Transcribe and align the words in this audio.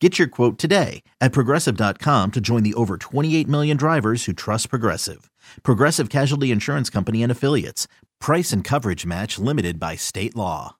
Get 0.00 0.18
your 0.18 0.28
quote 0.28 0.58
today 0.58 1.02
at 1.20 1.32
progressive.com 1.32 2.30
to 2.32 2.40
join 2.40 2.62
the 2.62 2.74
over 2.74 2.98
28 2.98 3.48
million 3.48 3.76
drivers 3.78 4.26
who 4.26 4.34
trust 4.34 4.68
Progressive. 4.68 5.30
Progressive 5.62 6.10
Casualty 6.10 6.50
Insurance 6.50 6.90
Company 6.90 7.22
and 7.22 7.32
Affiliates. 7.32 7.88
Price 8.20 8.52
and 8.52 8.62
coverage 8.62 9.06
match 9.06 9.38
limited 9.38 9.80
by 9.80 9.96
state 9.96 10.36
law. 10.36 10.76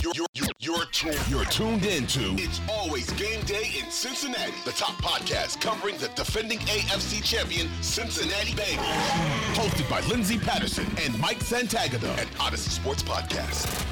You're, 0.00 0.12
you're, 0.34 0.46
you're, 0.60 0.86
tuned, 0.86 1.18
you're 1.28 1.44
tuned 1.46 1.84
into 1.84 2.20
It's 2.34 2.60
Always 2.70 3.10
Game 3.14 3.40
Day 3.44 3.72
in 3.82 3.90
Cincinnati, 3.90 4.52
the 4.64 4.70
top 4.72 4.94
podcast 5.02 5.60
covering 5.60 5.96
the 5.96 6.08
defending 6.08 6.58
AFC 6.60 7.24
champion 7.24 7.68
Cincinnati 7.80 8.52
Bengals. 8.52 9.00
Hosted 9.54 9.90
by 9.90 10.00
Lindsay 10.06 10.38
Patterson 10.38 10.86
and 11.02 11.18
Mike 11.18 11.40
Santagata 11.40 12.16
at 12.18 12.28
Audacy 12.34 12.68
Sports 12.68 13.02
Podcast. 13.02 13.84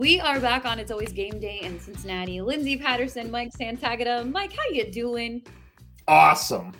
We 0.00 0.18
are 0.18 0.40
back 0.40 0.64
on 0.64 0.78
It's 0.78 0.90
Always 0.90 1.12
Game 1.12 1.38
Day 1.40 1.60
in 1.60 1.78
Cincinnati. 1.78 2.40
Lindsay 2.40 2.74
Patterson, 2.78 3.30
Mike 3.30 3.52
Santagata. 3.52 4.26
Mike, 4.32 4.50
how 4.50 4.70
you 4.72 4.90
doing? 4.90 5.42
Awesome. 6.08 6.72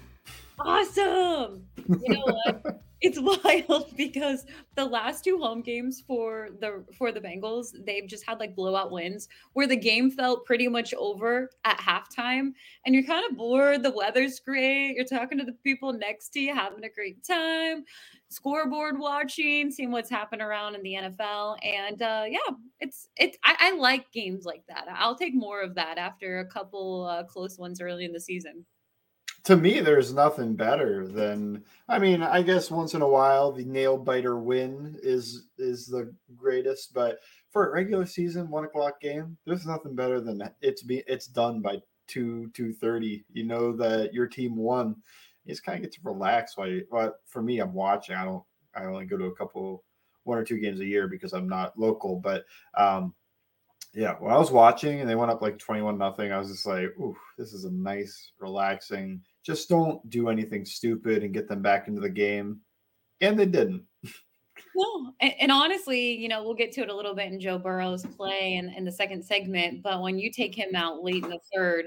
Awesome. 0.58 1.66
You 1.76 2.14
know 2.14 2.22
what? 2.22 2.80
it's 3.02 3.18
wild 3.20 3.94
because 3.96 4.46
the 4.74 4.86
last 4.86 5.22
two 5.22 5.36
home 5.36 5.60
games 5.60 6.02
for 6.06 6.48
the 6.60 6.82
for 6.96 7.12
the 7.12 7.20
Bengals, 7.20 7.74
they've 7.84 8.06
just 8.06 8.24
had 8.26 8.40
like 8.40 8.56
blowout 8.56 8.90
wins 8.90 9.28
where 9.52 9.66
the 9.66 9.76
game 9.76 10.10
felt 10.10 10.46
pretty 10.46 10.66
much 10.66 10.94
over 10.94 11.50
at 11.66 11.78
halftime 11.78 12.52
and 12.86 12.94
you're 12.94 13.04
kind 13.04 13.24
of 13.30 13.36
bored, 13.36 13.82
the 13.82 13.90
weather's 13.90 14.40
great, 14.40 14.94
you're 14.94 15.04
talking 15.04 15.36
to 15.36 15.44
the 15.44 15.52
people 15.62 15.92
next 15.92 16.30
to 16.30 16.40
you 16.40 16.54
having 16.54 16.84
a 16.84 16.88
great 16.88 17.22
time 17.22 17.84
scoreboard 18.30 18.98
watching, 18.98 19.70
seeing 19.70 19.90
what's 19.90 20.08
happening 20.08 20.46
around 20.46 20.76
in 20.76 20.82
the 20.82 20.94
NFL. 20.94 21.56
And 21.62 22.00
uh, 22.00 22.24
yeah, 22.28 22.54
it's 22.78 23.08
it's 23.16 23.36
I, 23.44 23.56
I, 23.58 23.76
like 23.76 24.10
games 24.12 24.44
like 24.44 24.62
that. 24.68 24.86
I'll 24.94 25.16
take 25.16 25.34
more 25.34 25.60
of 25.60 25.74
that 25.74 25.98
after 25.98 26.38
a 26.38 26.46
couple 26.46 27.06
uh, 27.06 27.24
close 27.24 27.58
ones 27.58 27.80
early 27.80 28.04
in 28.04 28.12
the 28.12 28.20
season. 28.20 28.64
To 29.44 29.56
me, 29.56 29.80
there's 29.80 30.12
nothing 30.12 30.54
better 30.54 31.06
than 31.06 31.64
I 31.88 31.98
mean, 31.98 32.22
I 32.22 32.42
guess 32.42 32.70
once 32.70 32.94
in 32.94 33.02
a 33.02 33.08
while 33.08 33.52
the 33.52 33.64
nail 33.64 33.98
biter 33.98 34.38
win 34.38 34.98
is 35.02 35.48
is 35.58 35.86
the 35.86 36.14
greatest, 36.36 36.94
but 36.94 37.18
for 37.50 37.68
a 37.68 37.72
regular 37.72 38.06
season 38.06 38.48
one 38.48 38.64
o'clock 38.64 39.00
game, 39.00 39.36
there's 39.44 39.66
nothing 39.66 39.96
better 39.96 40.20
than 40.20 40.42
it's 40.60 40.82
be 40.82 41.02
it's 41.06 41.26
done 41.26 41.60
by 41.60 41.78
two 42.06 42.48
two 42.54 42.72
thirty. 42.72 43.24
You 43.32 43.44
know 43.44 43.72
that 43.72 44.14
your 44.14 44.28
team 44.28 44.56
won 44.56 44.96
you 45.44 45.52
just 45.52 45.64
kind 45.64 45.76
of 45.76 45.82
get 45.82 45.92
to 45.92 46.00
relax 46.02 46.56
while 46.56 46.68
you, 46.68 46.84
for 47.26 47.42
me, 47.42 47.58
I'm 47.60 47.74
watching. 47.74 48.14
I 48.14 48.24
don't, 48.24 48.42
I 48.74 48.84
only 48.84 49.06
go 49.06 49.16
to 49.16 49.26
a 49.26 49.34
couple, 49.34 49.84
one 50.24 50.38
or 50.38 50.44
two 50.44 50.58
games 50.58 50.80
a 50.80 50.86
year 50.86 51.08
because 51.08 51.32
I'm 51.32 51.48
not 51.48 51.78
local. 51.78 52.16
But 52.16 52.44
um, 52.76 53.14
yeah, 53.94 54.14
when 54.20 54.32
I 54.32 54.38
was 54.38 54.50
watching 54.50 55.00
and 55.00 55.08
they 55.08 55.16
went 55.16 55.30
up 55.30 55.42
like 55.42 55.58
21 55.58 55.98
nothing, 55.98 56.32
I 56.32 56.38
was 56.38 56.48
just 56.48 56.66
like, 56.66 56.84
ooh, 57.00 57.16
this 57.36 57.52
is 57.52 57.64
a 57.64 57.70
nice, 57.70 58.32
relaxing. 58.38 59.22
Just 59.42 59.68
don't 59.68 60.08
do 60.10 60.28
anything 60.28 60.64
stupid 60.64 61.24
and 61.24 61.34
get 61.34 61.48
them 61.48 61.62
back 61.62 61.88
into 61.88 62.00
the 62.00 62.10
game. 62.10 62.60
And 63.20 63.38
they 63.38 63.46
didn't. 63.46 63.84
No, 64.76 65.12
and, 65.20 65.32
and, 65.40 65.52
honestly, 65.52 66.12
you 66.16 66.28
know, 66.28 66.44
we'll 66.44 66.54
get 66.54 66.70
to 66.72 66.82
it 66.82 66.88
a 66.88 66.94
little 66.94 67.14
bit 67.14 67.32
in 67.32 67.40
Joe 67.40 67.58
Burrow's 67.58 68.04
play 68.04 68.54
in, 68.54 68.68
in 68.70 68.84
the 68.84 68.92
second 68.92 69.24
segment. 69.24 69.82
But 69.82 70.00
when 70.00 70.18
you 70.18 70.30
take 70.30 70.54
him 70.54 70.74
out 70.74 71.02
late 71.02 71.24
in 71.24 71.30
the 71.30 71.40
third, 71.54 71.86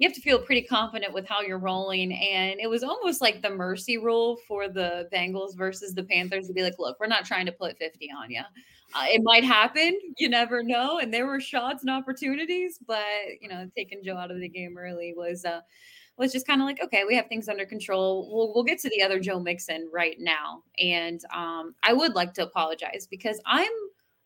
you 0.00 0.08
have 0.08 0.16
to 0.16 0.22
feel 0.22 0.38
pretty 0.38 0.62
confident 0.62 1.12
with 1.12 1.28
how 1.28 1.42
you're 1.42 1.58
rolling. 1.58 2.14
And 2.14 2.58
it 2.58 2.70
was 2.70 2.82
almost 2.82 3.20
like 3.20 3.42
the 3.42 3.50
mercy 3.50 3.98
rule 3.98 4.38
for 4.48 4.66
the 4.66 5.06
Bengals 5.12 5.54
versus 5.54 5.94
the 5.94 6.02
Panthers 6.02 6.46
to 6.46 6.54
be 6.54 6.62
like, 6.62 6.78
look, 6.78 6.98
we're 6.98 7.06
not 7.06 7.26
trying 7.26 7.44
to 7.44 7.52
put 7.52 7.76
50 7.76 8.10
on 8.18 8.30
you. 8.30 8.40
Uh, 8.94 9.04
it 9.08 9.20
might 9.22 9.44
happen. 9.44 9.98
You 10.16 10.30
never 10.30 10.62
know. 10.62 11.00
And 11.00 11.12
there 11.12 11.26
were 11.26 11.38
shots 11.38 11.82
and 11.82 11.90
opportunities, 11.90 12.78
but, 12.86 13.04
you 13.42 13.48
know, 13.50 13.68
taking 13.76 14.02
Joe 14.02 14.16
out 14.16 14.30
of 14.30 14.40
the 14.40 14.48
game 14.48 14.78
early 14.78 15.12
was, 15.14 15.44
uh, 15.44 15.60
was 16.16 16.32
just 16.32 16.46
kind 16.46 16.62
of 16.62 16.66
like, 16.66 16.82
okay, 16.82 17.04
we 17.06 17.14
have 17.14 17.26
things 17.26 17.50
under 17.50 17.66
control. 17.66 18.30
We'll, 18.32 18.54
we'll 18.54 18.64
get 18.64 18.78
to 18.80 18.88
the 18.88 19.02
other 19.02 19.20
Joe 19.20 19.38
Mixon 19.38 19.90
right 19.92 20.16
now. 20.18 20.62
And 20.78 21.20
um, 21.34 21.74
I 21.82 21.92
would 21.92 22.14
like 22.14 22.32
to 22.34 22.42
apologize 22.42 23.06
because 23.10 23.38
I'm 23.44 23.70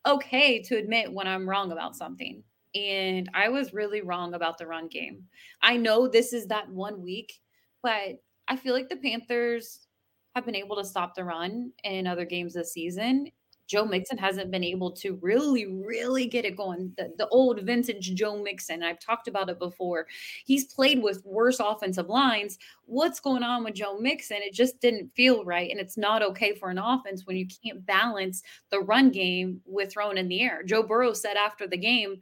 okay 0.07 0.63
to 0.63 0.77
admit 0.77 1.13
when 1.13 1.27
I'm 1.27 1.51
wrong 1.51 1.73
about 1.73 1.97
something 1.97 2.45
and 2.75 3.31
I 3.35 3.49
was 3.49 3.73
really 3.73 4.03
wrong 4.03 4.35
about 4.35 4.59
the 4.59 4.67
run 4.67 4.89
game. 4.89 5.25
I 5.63 5.77
know 5.77 6.09
this 6.09 6.33
is 6.33 6.47
that 6.49 6.69
one 6.69 7.03
week, 7.03 7.41
but 7.83 8.21
I 8.49 8.57
feel 8.57 8.75
like 8.75 8.89
the 8.89 8.97
Panthers 8.97 9.87
have 10.35 10.45
been 10.45 10.57
able 10.57 10.77
to 10.77 10.85
stop 10.85 11.15
the 11.15 11.25
run 11.25 11.71
in 11.85 12.07
other 12.07 12.25
games 12.25 12.55
this 12.55 12.73
season. 12.73 13.31
Joe 13.67 13.83
mm-hmm. 13.83 13.93
Mixon 13.93 14.19
hasn't 14.19 14.51
been 14.51 14.65
able 14.65 14.91
to 14.93 15.19
really, 15.23 15.67
really 15.67 16.27
get 16.27 16.45
it 16.45 16.57
going. 16.57 16.93
The, 16.97 17.13
the 17.17 17.29
old 17.29 17.61
vintage 17.63 18.15
Joe 18.15 18.43
Mixon, 18.43 18.83
I've 18.83 18.99
talked 18.99 19.29
about 19.29 19.49
it 19.49 19.59
before. 19.59 20.07
He's 20.45 20.73
played 20.73 21.03
with 21.03 21.25
worse 21.25 21.61
offensive 21.61 22.09
lines. 22.09 22.59
What's 22.85 23.21
going 23.21 23.43
on 23.43 23.65
with 23.65 23.75
Joe 23.75 23.99
Mixon? 23.99 24.39
It 24.41 24.53
just 24.53 24.81
didn't 24.81 25.13
feel 25.15 25.45
right. 25.45 25.71
And 25.71 25.81
it's 25.81 25.97
not 25.97 26.23
okay 26.23 26.55
for 26.55 26.71
an 26.71 26.79
offense 26.79 27.27
when 27.27 27.37
you 27.37 27.47
can't 27.47 27.85
balance 27.87 28.43
the 28.71 28.81
run 28.81 29.11
game 29.11 29.61
with 29.65 29.93
throwing 29.93 30.19
in 30.19 30.29
the 30.29 30.43
air. 30.43 30.63
Joe 30.63 30.83
Burrow 30.83 31.15
said 31.15 31.37
after 31.37 31.67
the 31.67 31.79
game, 31.79 32.21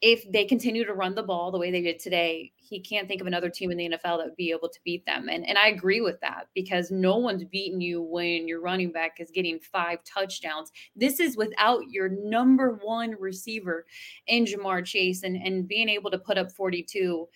if 0.00 0.30
they 0.30 0.44
continue 0.44 0.84
to 0.84 0.92
run 0.92 1.14
the 1.14 1.22
ball 1.22 1.50
the 1.50 1.58
way 1.58 1.70
they 1.70 1.80
did 1.80 1.98
today, 1.98 2.52
he 2.56 2.80
can't 2.80 3.08
think 3.08 3.20
of 3.20 3.26
another 3.26 3.48
team 3.48 3.70
in 3.70 3.78
the 3.78 3.88
NFL 3.90 4.18
that 4.18 4.26
would 4.26 4.36
be 4.36 4.50
able 4.50 4.68
to 4.68 4.78
beat 4.84 5.04
them. 5.06 5.28
And 5.28 5.46
and 5.46 5.56
I 5.56 5.68
agree 5.68 6.00
with 6.00 6.20
that 6.20 6.48
because 6.54 6.90
no 6.90 7.16
one's 7.16 7.44
beating 7.44 7.80
you 7.80 8.02
when 8.02 8.46
your 8.48 8.60
running 8.60 8.92
back 8.92 9.20
is 9.20 9.30
getting 9.30 9.58
five 9.60 9.98
touchdowns. 10.04 10.72
This 10.94 11.20
is 11.20 11.36
without 11.36 11.82
your 11.88 12.08
number 12.08 12.78
one 12.82 13.14
receiver 13.18 13.86
in 14.26 14.44
Ja'Marr 14.44 14.84
Chase 14.84 15.22
and, 15.22 15.36
and 15.36 15.68
being 15.68 15.88
able 15.88 16.10
to 16.10 16.18
put 16.18 16.38
up 16.38 16.52
42 16.52 17.28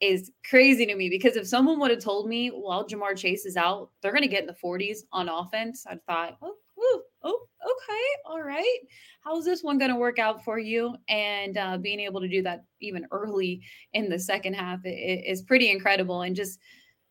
is 0.00 0.30
crazy 0.48 0.84
to 0.86 0.94
me 0.94 1.08
because 1.08 1.36
if 1.36 1.46
someone 1.46 1.80
would 1.80 1.90
have 1.90 2.02
told 2.02 2.28
me 2.28 2.48
while 2.48 2.80
well, 2.80 2.86
Ja'Marr 2.86 3.16
Chase 3.16 3.46
is 3.46 3.56
out, 3.56 3.90
they're 4.00 4.12
going 4.12 4.22
to 4.22 4.28
get 4.28 4.42
in 4.42 4.46
the 4.46 4.52
40s 4.52 5.00
on 5.12 5.28
offense, 5.28 5.86
I'd 5.88 6.04
thought, 6.06 6.36
oh, 6.42 6.54
oh, 6.78 7.02
oh, 7.26 7.46
okay, 7.64 8.04
all 8.24 8.42
right. 8.42 8.78
How's 9.22 9.44
this 9.44 9.62
one 9.62 9.78
going 9.78 9.90
to 9.90 9.96
work 9.96 10.18
out 10.18 10.44
for 10.44 10.58
you? 10.58 10.94
And 11.08 11.58
uh, 11.58 11.78
being 11.78 12.00
able 12.00 12.20
to 12.20 12.28
do 12.28 12.42
that 12.42 12.64
even 12.80 13.06
early 13.10 13.62
in 13.92 14.08
the 14.08 14.18
second 14.18 14.54
half 14.54 14.80
is 14.84 15.42
pretty 15.42 15.70
incredible. 15.70 16.22
And 16.22 16.36
just 16.36 16.60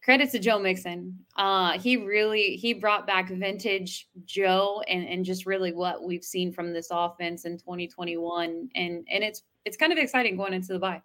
credit 0.04 0.30
to 0.32 0.40
Joe 0.40 0.60
Mixon. 0.60 1.18
Uh, 1.36 1.80
he 1.80 1.98
really 1.98 2.56
he 2.56 2.74
brought 2.74 3.08
back 3.08 3.30
vintage 3.30 4.08
Joe 4.24 4.84
and 4.88 5.08
and 5.08 5.26
just 5.26 5.46
really 5.46 5.74
what 5.74 6.04
we've 6.04 6.24
seen 6.24 6.54
from 6.54 6.72
this 6.72 6.90
offense 6.92 7.46
in 7.46 7.58
2021. 7.58 8.70
And 8.76 9.08
and 9.10 9.24
it's 9.24 9.42
it's 9.66 9.78
kind 9.78 9.92
of 9.92 9.98
exciting 9.98 10.38
going 10.38 10.54
into 10.54 10.74
the 10.74 10.80
bye. 10.80 11.02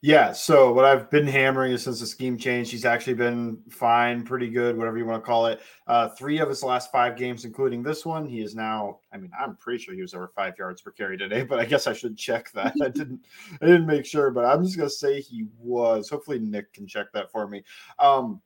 Yeah. 0.00 0.32
So 0.32 0.72
what 0.72 0.84
I've 0.84 1.10
been 1.10 1.26
hammering 1.26 1.72
is 1.72 1.84
since 1.84 2.00
the 2.00 2.06
scheme 2.06 2.36
change, 2.36 2.70
he's 2.70 2.84
actually 2.84 3.14
been 3.14 3.58
fine, 3.70 4.24
pretty 4.24 4.48
good, 4.48 4.76
whatever 4.76 4.98
you 4.98 5.06
want 5.06 5.22
to 5.22 5.26
call 5.26 5.46
it. 5.46 5.60
Uh, 5.86 6.08
three 6.08 6.38
of 6.38 6.48
his 6.48 6.62
last 6.62 6.90
five 6.90 7.16
games, 7.16 7.44
including 7.44 7.82
this 7.82 8.04
one, 8.04 8.26
he 8.26 8.40
is 8.40 8.54
now. 8.54 8.98
I 9.12 9.18
mean, 9.18 9.30
I'm 9.38 9.56
pretty 9.56 9.82
sure 9.82 9.94
he 9.94 10.02
was 10.02 10.14
over 10.14 10.28
five 10.34 10.54
yards 10.58 10.82
per 10.82 10.90
carry 10.90 11.16
today, 11.16 11.42
but 11.48 11.60
I 11.60 11.64
guess 11.64 11.86
I 11.86 11.92
should 11.92 12.16
check 12.16 12.50
that. 12.52 12.74
I 12.82 12.88
didn't. 12.94 13.24
I 13.60 13.66
didn't 13.66 13.86
make 13.86 14.04
sure, 14.04 14.30
but 14.30 14.44
I'm 14.44 14.64
just 14.64 14.76
gonna 14.76 14.90
say 14.90 15.20
he 15.20 15.46
was. 15.58 16.10
Hopefully, 16.10 16.38
Nick 16.40 16.72
can 16.72 16.86
check 16.86 17.06
that 17.12 17.30
for 17.30 17.46
me. 17.46 17.62
Um, 17.98 18.40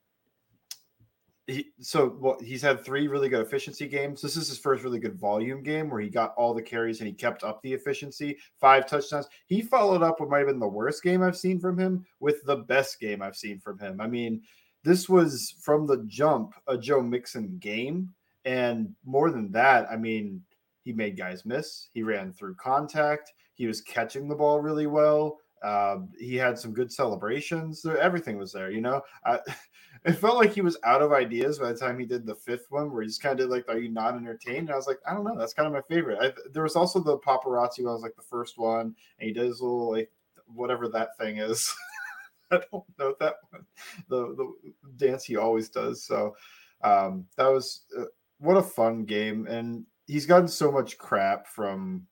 he, 1.47 1.69
so 1.79 2.17
well, 2.19 2.37
he's 2.41 2.61
had 2.61 2.83
three 2.83 3.07
really 3.07 3.29
good 3.29 3.45
efficiency 3.45 3.87
games. 3.87 4.21
This 4.21 4.35
is 4.35 4.49
his 4.49 4.59
first 4.59 4.83
really 4.83 4.99
good 4.99 5.17
volume 5.17 5.63
game 5.63 5.89
where 5.89 6.01
he 6.01 6.09
got 6.09 6.33
all 6.35 6.53
the 6.53 6.61
carries 6.61 6.99
and 6.99 7.07
he 7.07 7.13
kept 7.13 7.43
up 7.43 7.61
the 7.61 7.73
efficiency. 7.73 8.37
Five 8.59 8.85
touchdowns. 8.85 9.27
He 9.45 9.61
followed 9.61 10.03
up 10.03 10.19
what 10.19 10.29
might 10.29 10.39
have 10.39 10.47
been 10.47 10.59
the 10.59 10.67
worst 10.67 11.03
game 11.03 11.23
I've 11.23 11.37
seen 11.37 11.59
from 11.59 11.77
him 11.79 12.05
with 12.19 12.43
the 12.45 12.57
best 12.57 12.99
game 12.99 13.21
I've 13.21 13.37
seen 13.37 13.59
from 13.61 13.79
him. 13.79 14.01
I 14.01 14.07
mean, 14.07 14.41
this 14.83 15.07
was 15.07 15.55
from 15.61 15.87
the 15.87 16.03
jump 16.07 16.53
a 16.67 16.77
Joe 16.77 17.01
Mixon 17.01 17.57
game, 17.59 18.09
and 18.43 18.93
more 19.05 19.31
than 19.31 19.51
that, 19.53 19.87
I 19.89 19.95
mean, 19.95 20.41
he 20.83 20.91
made 20.91 21.17
guys 21.17 21.45
miss. 21.45 21.89
He 21.93 22.03
ran 22.03 22.33
through 22.33 22.55
contact. 22.55 23.33
He 23.55 23.67
was 23.67 23.81
catching 23.81 24.27
the 24.27 24.35
ball 24.35 24.59
really 24.59 24.87
well. 24.87 25.39
Um, 25.63 26.09
he 26.19 26.35
had 26.35 26.57
some 26.57 26.73
good 26.73 26.91
celebrations. 26.91 27.85
Everything 27.85 28.37
was 28.37 28.51
there, 28.51 28.71
you 28.71 28.81
know. 28.81 29.01
I, 29.25 29.39
it 30.05 30.13
felt 30.13 30.37
like 30.37 30.53
he 30.53 30.61
was 30.61 30.77
out 30.83 31.01
of 31.01 31.11
ideas 31.11 31.59
by 31.59 31.71
the 31.71 31.77
time 31.77 31.97
he 31.97 32.05
did 32.05 32.25
the 32.25 32.35
fifth 32.35 32.67
one, 32.69 32.91
where 32.91 33.03
he's 33.03 33.17
kind 33.17 33.39
of 33.39 33.49
like, 33.49 33.65
"Are 33.67 33.79
you 33.79 33.89
not 33.89 34.15
entertained?" 34.15 34.67
And 34.67 34.71
I 34.71 34.75
was 34.75 34.87
like, 34.87 34.99
"I 35.07 35.13
don't 35.13 35.23
know. 35.23 35.37
That's 35.37 35.53
kind 35.53 35.67
of 35.67 35.73
my 35.73 35.81
favorite." 35.81 36.19
I, 36.21 36.31
there 36.51 36.63
was 36.63 36.75
also 36.75 36.99
the 36.99 37.17
paparazzi 37.19 37.83
one, 37.83 37.93
was 37.93 38.03
like 38.03 38.15
the 38.15 38.21
first 38.21 38.57
one, 38.57 38.95
and 39.19 39.27
he 39.27 39.33
does 39.33 39.61
little 39.61 39.91
like 39.91 40.11
whatever 40.45 40.87
that 40.89 41.17
thing 41.17 41.37
is. 41.37 41.73
I 42.51 42.61
don't 42.71 42.85
know 42.97 43.15
that 43.19 43.35
one, 43.49 43.65
the 44.09 44.35
the 44.35 44.73
dance 44.95 45.23
he 45.23 45.35
always 45.35 45.69
does. 45.69 46.03
So 46.03 46.35
um, 46.83 47.25
that 47.37 47.47
was 47.47 47.85
uh, 47.97 48.05
what 48.39 48.57
a 48.57 48.63
fun 48.63 49.03
game, 49.05 49.47
and 49.47 49.85
he's 50.05 50.25
gotten 50.25 50.47
so 50.47 50.71
much 50.71 50.97
crap 50.97 51.47
from 51.47 52.07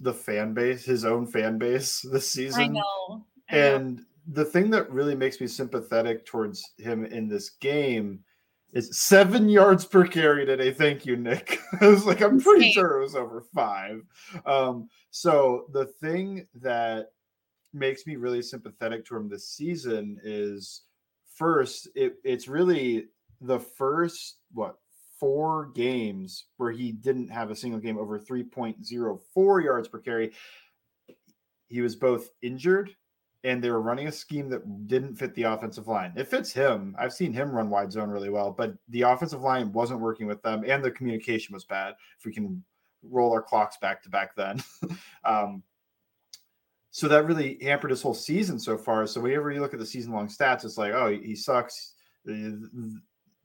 the 0.00 0.12
fan 0.12 0.54
base, 0.54 0.84
his 0.84 1.04
own 1.04 1.26
fan 1.26 1.58
base 1.58 2.00
this 2.12 2.30
season. 2.30 2.62
I 2.62 2.66
know. 2.68 3.26
I 3.50 3.56
and 3.56 3.96
know. 3.96 4.02
the 4.28 4.44
thing 4.44 4.70
that 4.70 4.90
really 4.90 5.14
makes 5.14 5.40
me 5.40 5.46
sympathetic 5.46 6.26
towards 6.26 6.62
him 6.78 7.04
in 7.04 7.28
this 7.28 7.50
game 7.50 8.20
is 8.72 8.98
seven 8.98 9.48
yards 9.48 9.84
per 9.84 10.06
carry 10.06 10.44
today. 10.44 10.72
Thank 10.72 11.06
you, 11.06 11.16
Nick. 11.16 11.58
I 11.80 11.86
was 11.86 12.04
like, 12.04 12.20
I'm 12.20 12.40
pretty 12.40 12.72
sure 12.72 12.98
it 12.98 13.02
was 13.02 13.14
over 13.14 13.42
five. 13.54 14.02
Um, 14.44 14.88
so 15.10 15.66
the 15.72 15.86
thing 15.86 16.46
that 16.56 17.12
makes 17.72 18.06
me 18.06 18.16
really 18.16 18.42
sympathetic 18.42 19.06
to 19.06 19.16
him 19.16 19.28
this 19.28 19.48
season 19.48 20.18
is 20.22 20.82
first, 21.34 21.88
it, 21.94 22.16
it's 22.24 22.48
really 22.48 23.06
the 23.40 23.60
first 23.60 24.38
what 24.52 24.76
four 25.18 25.70
games 25.74 26.44
where 26.56 26.70
he 26.70 26.92
didn't 26.92 27.28
have 27.28 27.50
a 27.50 27.56
single 27.56 27.80
game 27.80 27.98
over 27.98 28.18
3.04 28.18 29.64
yards 29.64 29.88
per 29.88 29.98
carry. 29.98 30.32
He 31.68 31.80
was 31.80 31.96
both 31.96 32.30
injured 32.42 32.94
and 33.44 33.62
they 33.62 33.70
were 33.70 33.80
running 33.80 34.08
a 34.08 34.12
scheme 34.12 34.48
that 34.48 34.88
didn't 34.88 35.14
fit 35.14 35.34
the 35.34 35.44
offensive 35.44 35.88
line. 35.88 36.12
It 36.16 36.28
fits 36.28 36.52
him. 36.52 36.96
I've 36.98 37.12
seen 37.12 37.32
him 37.32 37.50
run 37.50 37.70
wide 37.70 37.92
zone 37.92 38.10
really 38.10 38.30
well, 38.30 38.50
but 38.50 38.74
the 38.88 39.02
offensive 39.02 39.42
line 39.42 39.72
wasn't 39.72 40.00
working 40.00 40.26
with 40.26 40.42
them 40.42 40.64
and 40.66 40.82
the 40.82 40.90
communication 40.90 41.54
was 41.54 41.64
bad. 41.64 41.94
If 42.18 42.24
we 42.24 42.32
can 42.32 42.62
roll 43.02 43.32
our 43.32 43.42
clocks 43.42 43.76
back 43.78 44.02
to 44.02 44.10
back 44.10 44.34
then. 44.36 44.62
um, 45.24 45.62
so 46.90 47.08
that 47.08 47.26
really 47.26 47.58
hampered 47.62 47.90
his 47.90 48.02
whole 48.02 48.14
season 48.14 48.58
so 48.58 48.78
far. 48.78 49.06
So 49.06 49.20
whenever 49.20 49.50
you 49.50 49.60
look 49.60 49.74
at 49.74 49.78
the 49.78 49.86
season 49.86 50.12
long 50.12 50.28
stats, 50.28 50.64
it's 50.64 50.78
like, 50.78 50.92
oh, 50.92 51.10
he 51.10 51.36
sucks 51.36 51.94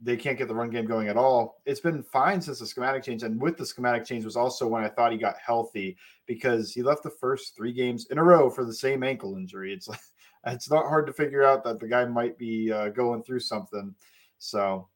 they 0.03 0.18
can't 0.18 0.38
get 0.38 0.48
the 0.48 0.56
run 0.56 0.71
game 0.71 0.86
going 0.86 1.07
at 1.09 1.18
all. 1.18 1.62
It's 1.65 1.80
been 1.80 2.01
fine 2.01 2.42
since 2.42 2.59
the 2.59 2.65
schematic 2.65 3.03
change. 3.03 3.21
And 3.21 3.39
with 3.39 3.57
the 3.57 3.65
schematic 3.65 4.03
change 4.03 4.25
was 4.25 4.36
also 4.36 4.68
when 4.68 4.83
I 4.83 4.89
thought 4.89 5.12
he 5.12 5.18
got 5.18 5.36
healthy 5.45 5.95
because 6.25 6.74
he 6.74 6.81
left 6.81 7.03
the 7.03 7.12
first 7.12 7.56
three 7.56 7.71
games 7.71 8.07
in 8.09 8.18
a 8.18 8.24
row 8.24 8.50
for 8.50 8.65
the 8.65 8.74
same 8.74 9.03
ankle 9.03 9.36
injury. 9.36 9.74
It's 9.74 9.88
like, 9.88 10.00
it's 10.48 10.71
not 10.71 10.88
hard 10.88 11.06
to 11.06 11.13
figure 11.13 11.44
out 11.44 11.63
that 11.63 11.80
the 11.80 11.88
guy 11.88 12.06
might 12.06 12.38
be 12.38 12.71
uh, 12.71 12.89
going 12.89 13.21
through 13.21 13.42
something. 13.42 13.94
So 14.39 14.88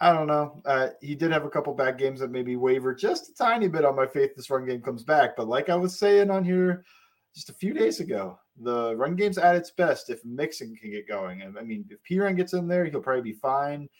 I 0.00 0.12
don't 0.12 0.26
know. 0.26 0.62
Uh, 0.64 0.88
he 1.02 1.14
did 1.14 1.32
have 1.32 1.44
a 1.44 1.50
couple 1.50 1.74
bad 1.74 1.98
games 1.98 2.20
that 2.20 2.30
maybe 2.30 2.56
waver 2.56 2.94
just 2.94 3.28
a 3.28 3.34
tiny 3.34 3.68
bit 3.68 3.84
on 3.84 3.94
my 3.94 4.06
faith 4.06 4.34
this 4.34 4.48
run 4.48 4.66
game 4.66 4.80
comes 4.80 5.02
back. 5.02 5.36
But 5.36 5.48
like 5.48 5.68
I 5.68 5.76
was 5.76 5.98
saying 5.98 6.30
on 6.30 6.44
here 6.44 6.86
just 7.34 7.50
a 7.50 7.54
few 7.54 7.74
days 7.74 8.00
ago, 8.00 8.38
the 8.58 8.96
run 8.96 9.16
game's 9.16 9.36
at 9.36 9.54
its 9.54 9.70
best 9.70 10.08
if 10.08 10.24
Mixon 10.24 10.74
can 10.76 10.90
get 10.90 11.06
going. 11.06 11.42
I 11.42 11.62
mean, 11.62 11.84
if 11.90 11.98
Perine 12.10 12.38
gets 12.38 12.54
in 12.54 12.66
there, 12.66 12.86
he'll 12.86 13.02
probably 13.02 13.32
be 13.32 13.38
fine 13.38 13.90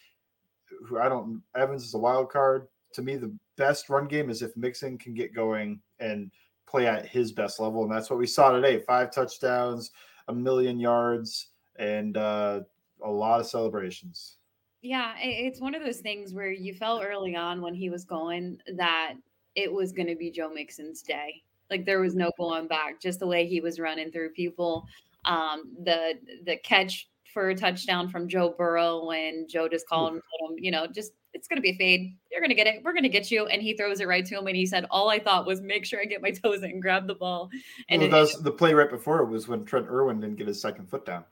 who 0.85 0.99
I 0.99 1.09
don't 1.09 1.43
Evans 1.55 1.85
is 1.85 1.95
a 1.95 1.99
wild 1.99 2.31
card. 2.31 2.69
To 2.95 3.03
me, 3.03 3.17
the 3.17 3.35
best 3.57 3.89
run 3.89 4.07
game 4.07 4.31
is 4.31 4.43
if 4.43 4.57
Mixon 4.57 4.99
can 4.99 5.15
get 5.15 5.35
going 5.35 5.81
and 6.01 6.31
play 6.67 6.87
at 6.87 7.07
his 7.07 7.33
best 7.33 7.61
level, 7.61 7.83
and 7.83 7.93
that's 7.93 8.11
what 8.11 8.19
we 8.19 8.27
saw 8.27 8.51
today: 8.51 8.81
five 8.81 9.11
touchdowns, 9.13 9.93
a 10.29 10.35
million 10.35 10.79
yards, 10.79 11.49
and 11.79 12.17
uh, 12.17 12.61
a 13.05 13.11
lot 13.11 13.41
of 13.41 13.47
celebrations. 13.47 14.37
Yeah, 14.83 15.15
it's 15.19 15.61
one 15.61 15.75
of 15.75 15.83
those 15.83 15.99
things 15.99 16.33
where 16.33 16.53
you 16.53 16.73
felt 16.75 17.03
early 17.03 17.35
on 17.35 17.61
when 17.61 17.75
he 17.75 17.91
was 17.91 18.05
going 18.05 18.61
that 18.77 19.15
it 19.55 19.73
was 19.73 19.91
going 19.91 20.07
to 20.07 20.15
be 20.15 20.31
Joe 20.31 20.53
Mixon's 20.53 21.03
day. 21.03 21.43
Like 21.71 21.85
there 21.85 22.01
was 22.01 22.15
no 22.15 22.31
going 22.39 22.69
back. 22.69 23.01
Just 23.01 23.19
the 23.19 23.27
way 23.27 23.47
he 23.47 23.61
was 23.61 23.81
running 23.81 24.13
through 24.13 24.31
people, 24.31 24.87
um, 25.25 25.73
the 25.83 26.15
the 26.45 26.57
catch 26.59 27.09
for 27.37 27.51
a 27.51 27.55
touchdown 27.55 28.09
from 28.09 28.29
Joe 28.29 28.55
Burrow 28.57 29.05
when 29.05 29.47
Joe 29.47 29.69
just 29.69 29.85
hmm. 29.87 29.95
called 29.95 30.13
and 30.15 30.23
told 30.41 30.53
him, 30.53 30.57
you 30.59 30.71
know, 30.71 30.87
just 30.87 31.13
it's 31.35 31.47
going 31.47 31.59
to 31.59 31.61
be 31.61 31.73
a 31.73 31.77
fade. 31.77 32.17
You're 32.33 32.41
going 32.41 32.49
to 32.49 32.55
get 32.55 32.67
it. 32.67 32.81
We're 32.83 32.95
going 32.95 33.03
to 33.03 33.11
get 33.11 33.31
you. 33.31 33.45
And 33.45 33.61
he 33.61 33.77
throws 33.77 34.01
it 34.01 34.09
right 34.09 34.25
to 34.25 34.39
him. 34.39 34.47
And 34.47 34.57
he 34.57 34.65
said, 34.65 34.87
all 34.91 35.11
I 35.11 35.19
thought 35.19 35.47
was 35.47 35.61
make 35.61 35.85
sure 35.85 36.01
I 36.01 36.07
get 36.07 36.23
my 36.23 36.31
toes 36.43 36.63
in 36.63 36.71
and 36.71 36.81
grab 36.81 37.07
the 37.07 37.15
ball. 37.15 37.51
And 37.91 38.01
well, 38.01 38.23
was, 38.23 38.41
the 38.41 38.51
play 38.51 38.73
right 38.73 38.89
before 38.89 39.21
it 39.21 39.27
was 39.27 39.49
when 39.49 39.67
Trent 39.67 39.87
Irwin 39.87 40.19
didn't 40.19 40.37
get 40.37 40.49
his 40.49 40.63
second 40.63 40.89
foot 40.89 41.05
down. 41.05 41.25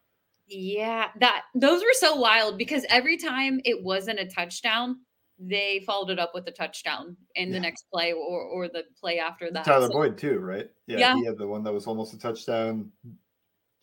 Yeah, 0.46 1.08
that 1.20 1.44
those 1.54 1.80
were 1.80 1.94
so 1.94 2.16
wild 2.16 2.58
because 2.58 2.84
every 2.90 3.16
time 3.16 3.62
it 3.64 3.82
wasn't 3.82 4.20
a 4.20 4.26
touchdown, 4.26 4.98
they 5.38 5.82
followed 5.86 6.10
it 6.10 6.18
up 6.18 6.32
with 6.34 6.46
a 6.48 6.52
touchdown 6.52 7.16
in 7.34 7.48
yeah. 7.48 7.54
the 7.54 7.60
next 7.60 7.86
play 7.90 8.12
or 8.12 8.42
or 8.42 8.68
the 8.68 8.82
play 9.00 9.18
after 9.18 9.50
that. 9.50 9.64
Tyler 9.64 9.86
so, 9.86 9.94
Boyd 9.94 10.18
too, 10.18 10.40
right? 10.40 10.68
Yeah, 10.86 10.98
yeah, 10.98 11.14
he 11.14 11.24
had 11.24 11.38
the 11.38 11.46
one 11.46 11.64
that 11.64 11.72
was 11.72 11.86
almost 11.86 12.12
a 12.12 12.18
touchdown 12.18 12.90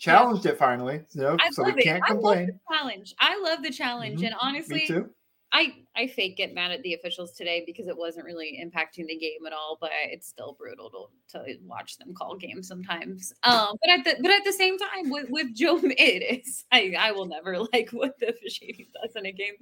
challenged 0.02 0.46
yeah. 0.46 0.52
it 0.52 0.58
finally. 0.58 1.02
You 1.14 1.22
know, 1.22 1.38
I 1.40 1.50
so 1.52 1.64
we 1.64 1.74
can't 1.74 2.04
complain. 2.04 2.60
challenge. 2.70 3.16
I 3.20 3.40
love 3.40 3.64
the 3.64 3.72
challenge, 3.72 4.18
mm-hmm. 4.18 4.26
and 4.26 4.36
honestly. 4.42 4.90
I 5.54 5.74
I 5.96 6.08
fake 6.08 6.38
get 6.38 6.54
mad 6.54 6.72
at 6.72 6.82
the 6.84 6.94
officials 6.94 7.34
today 7.34 7.64
because 7.66 7.88
it 7.88 7.98
wasn't 7.98 8.26
really 8.26 8.60
impacting 8.64 9.08
the 9.08 9.18
game 9.18 9.46
at 9.46 9.52
all, 9.52 9.78
but 9.82 9.92
it's 10.06 10.28
still 10.28 10.56
brutal 10.58 11.12
to, 11.30 11.40
to 11.40 11.58
watch 11.66 11.98
them 11.98 12.14
call 12.14 12.36
games 12.38 12.68
sometimes. 12.68 13.34
Um, 13.44 13.76
but 13.82 13.90
at 13.90 14.04
the 14.06 14.22
but 14.22 14.32
at 14.32 14.46
the 14.46 14.54
same 14.54 14.78
time, 14.78 15.10
with 15.10 15.30
with 15.30 15.54
Joe, 15.54 15.80
it 15.84 16.46
is 16.46 16.66
I 16.72 16.96
I 16.98 17.12
will 17.12 17.26
never 17.26 17.60
like 17.74 17.90
what 17.92 18.18
the 18.20 18.30
officiating 18.36 18.88
does 19.02 19.16
in 19.16 19.26
a 19.26 19.32
game, 19.32 19.54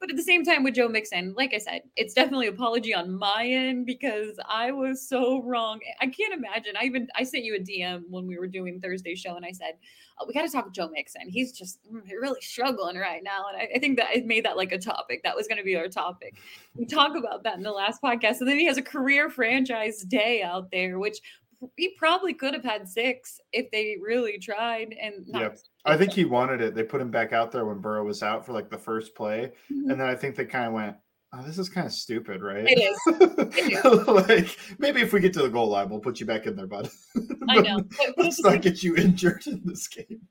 but 0.00 0.10
at 0.10 0.16
the 0.16 0.22
same 0.22 0.44
time 0.44 0.64
with 0.64 0.74
Joe 0.74 0.88
Mixon, 0.88 1.34
like 1.36 1.54
I 1.54 1.58
said, 1.58 1.82
it's 1.96 2.14
definitely 2.14 2.48
apology 2.48 2.94
on 2.94 3.16
my 3.16 3.46
end 3.46 3.86
because 3.86 4.38
I 4.48 4.72
was 4.72 5.06
so 5.08 5.42
wrong. 5.42 5.78
I 6.00 6.06
can't 6.06 6.34
imagine. 6.34 6.74
I 6.80 6.84
even 6.84 7.08
I 7.14 7.22
sent 7.22 7.44
you 7.44 7.54
a 7.54 7.60
DM 7.60 8.02
when 8.08 8.26
we 8.26 8.38
were 8.38 8.48
doing 8.48 8.80
Thursday 8.80 9.14
show, 9.14 9.36
and 9.36 9.44
I 9.44 9.52
said 9.52 9.74
oh, 10.20 10.24
we 10.26 10.34
got 10.34 10.42
to 10.42 10.50
talk 10.50 10.72
Joe 10.72 10.88
Mixon. 10.88 11.28
He's 11.28 11.52
just 11.52 11.78
really 11.90 12.40
struggling 12.40 12.96
right 12.96 13.22
now. 13.22 13.46
And 13.52 13.62
I, 13.62 13.76
I 13.76 13.78
think 13.78 13.98
that 13.98 14.08
I 14.14 14.22
made 14.24 14.44
that 14.44 14.56
like 14.56 14.72
a 14.72 14.78
topic. 14.78 15.22
That 15.22 15.36
was 15.36 15.46
going 15.46 15.58
to 15.58 15.64
be 15.64 15.67
our 15.76 15.88
topic. 15.88 16.34
We 16.74 16.86
talk 16.86 17.16
about 17.16 17.44
that 17.44 17.56
in 17.56 17.62
the 17.62 17.72
last 17.72 18.02
podcast. 18.02 18.40
And 18.40 18.48
then 18.48 18.58
he 18.58 18.66
has 18.66 18.78
a 18.78 18.82
career 18.82 19.30
franchise 19.30 20.02
day 20.02 20.42
out 20.42 20.70
there, 20.70 20.98
which 20.98 21.18
he 21.76 21.94
probably 21.98 22.34
could 22.34 22.54
have 22.54 22.64
had 22.64 22.88
six 22.88 23.40
if 23.52 23.70
they 23.70 23.96
really 24.00 24.38
tried. 24.38 24.94
And 25.00 25.26
yep. 25.26 25.58
I 25.84 25.96
think 25.96 26.12
he 26.12 26.24
wanted 26.24 26.60
it. 26.60 26.74
They 26.74 26.84
put 26.84 27.00
him 27.00 27.10
back 27.10 27.32
out 27.32 27.50
there 27.50 27.64
when 27.64 27.80
Burrow 27.80 28.04
was 28.04 28.22
out 28.22 28.46
for 28.46 28.52
like 28.52 28.70
the 28.70 28.78
first 28.78 29.14
play. 29.14 29.52
Mm-hmm. 29.70 29.90
And 29.90 30.00
then 30.00 30.08
I 30.08 30.14
think 30.14 30.36
they 30.36 30.44
kind 30.44 30.66
of 30.66 30.72
went, 30.72 30.96
Oh, 31.34 31.42
this 31.42 31.58
is 31.58 31.68
kind 31.68 31.86
of 31.86 31.92
stupid, 31.92 32.40
right? 32.40 32.64
It 32.66 32.78
is. 32.78 32.98
It 33.58 33.84
is. 33.84 34.08
like 34.08 34.56
maybe 34.78 35.02
if 35.02 35.12
we 35.12 35.20
get 35.20 35.34
to 35.34 35.42
the 35.42 35.48
goal 35.48 35.68
line, 35.68 35.90
we'll 35.90 36.00
put 36.00 36.20
you 36.20 36.26
back 36.26 36.46
in 36.46 36.56
there, 36.56 36.66
bud. 36.66 36.88
I 37.50 37.60
know. 37.60 37.76
But, 37.76 38.14
but 38.16 38.24
let's 38.24 38.40
not 38.40 38.62
get 38.62 38.82
you 38.82 38.96
injured 38.96 39.46
in 39.46 39.60
this 39.64 39.88
game. 39.88 40.22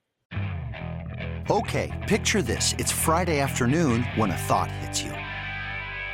Okay, 1.49 2.05
picture 2.07 2.41
this: 2.41 2.73
it's 2.79 2.91
Friday 2.91 3.39
afternoon 3.39 4.03
when 4.15 4.31
a 4.31 4.37
thought 4.37 4.71
hits 4.71 5.03
you. 5.03 5.16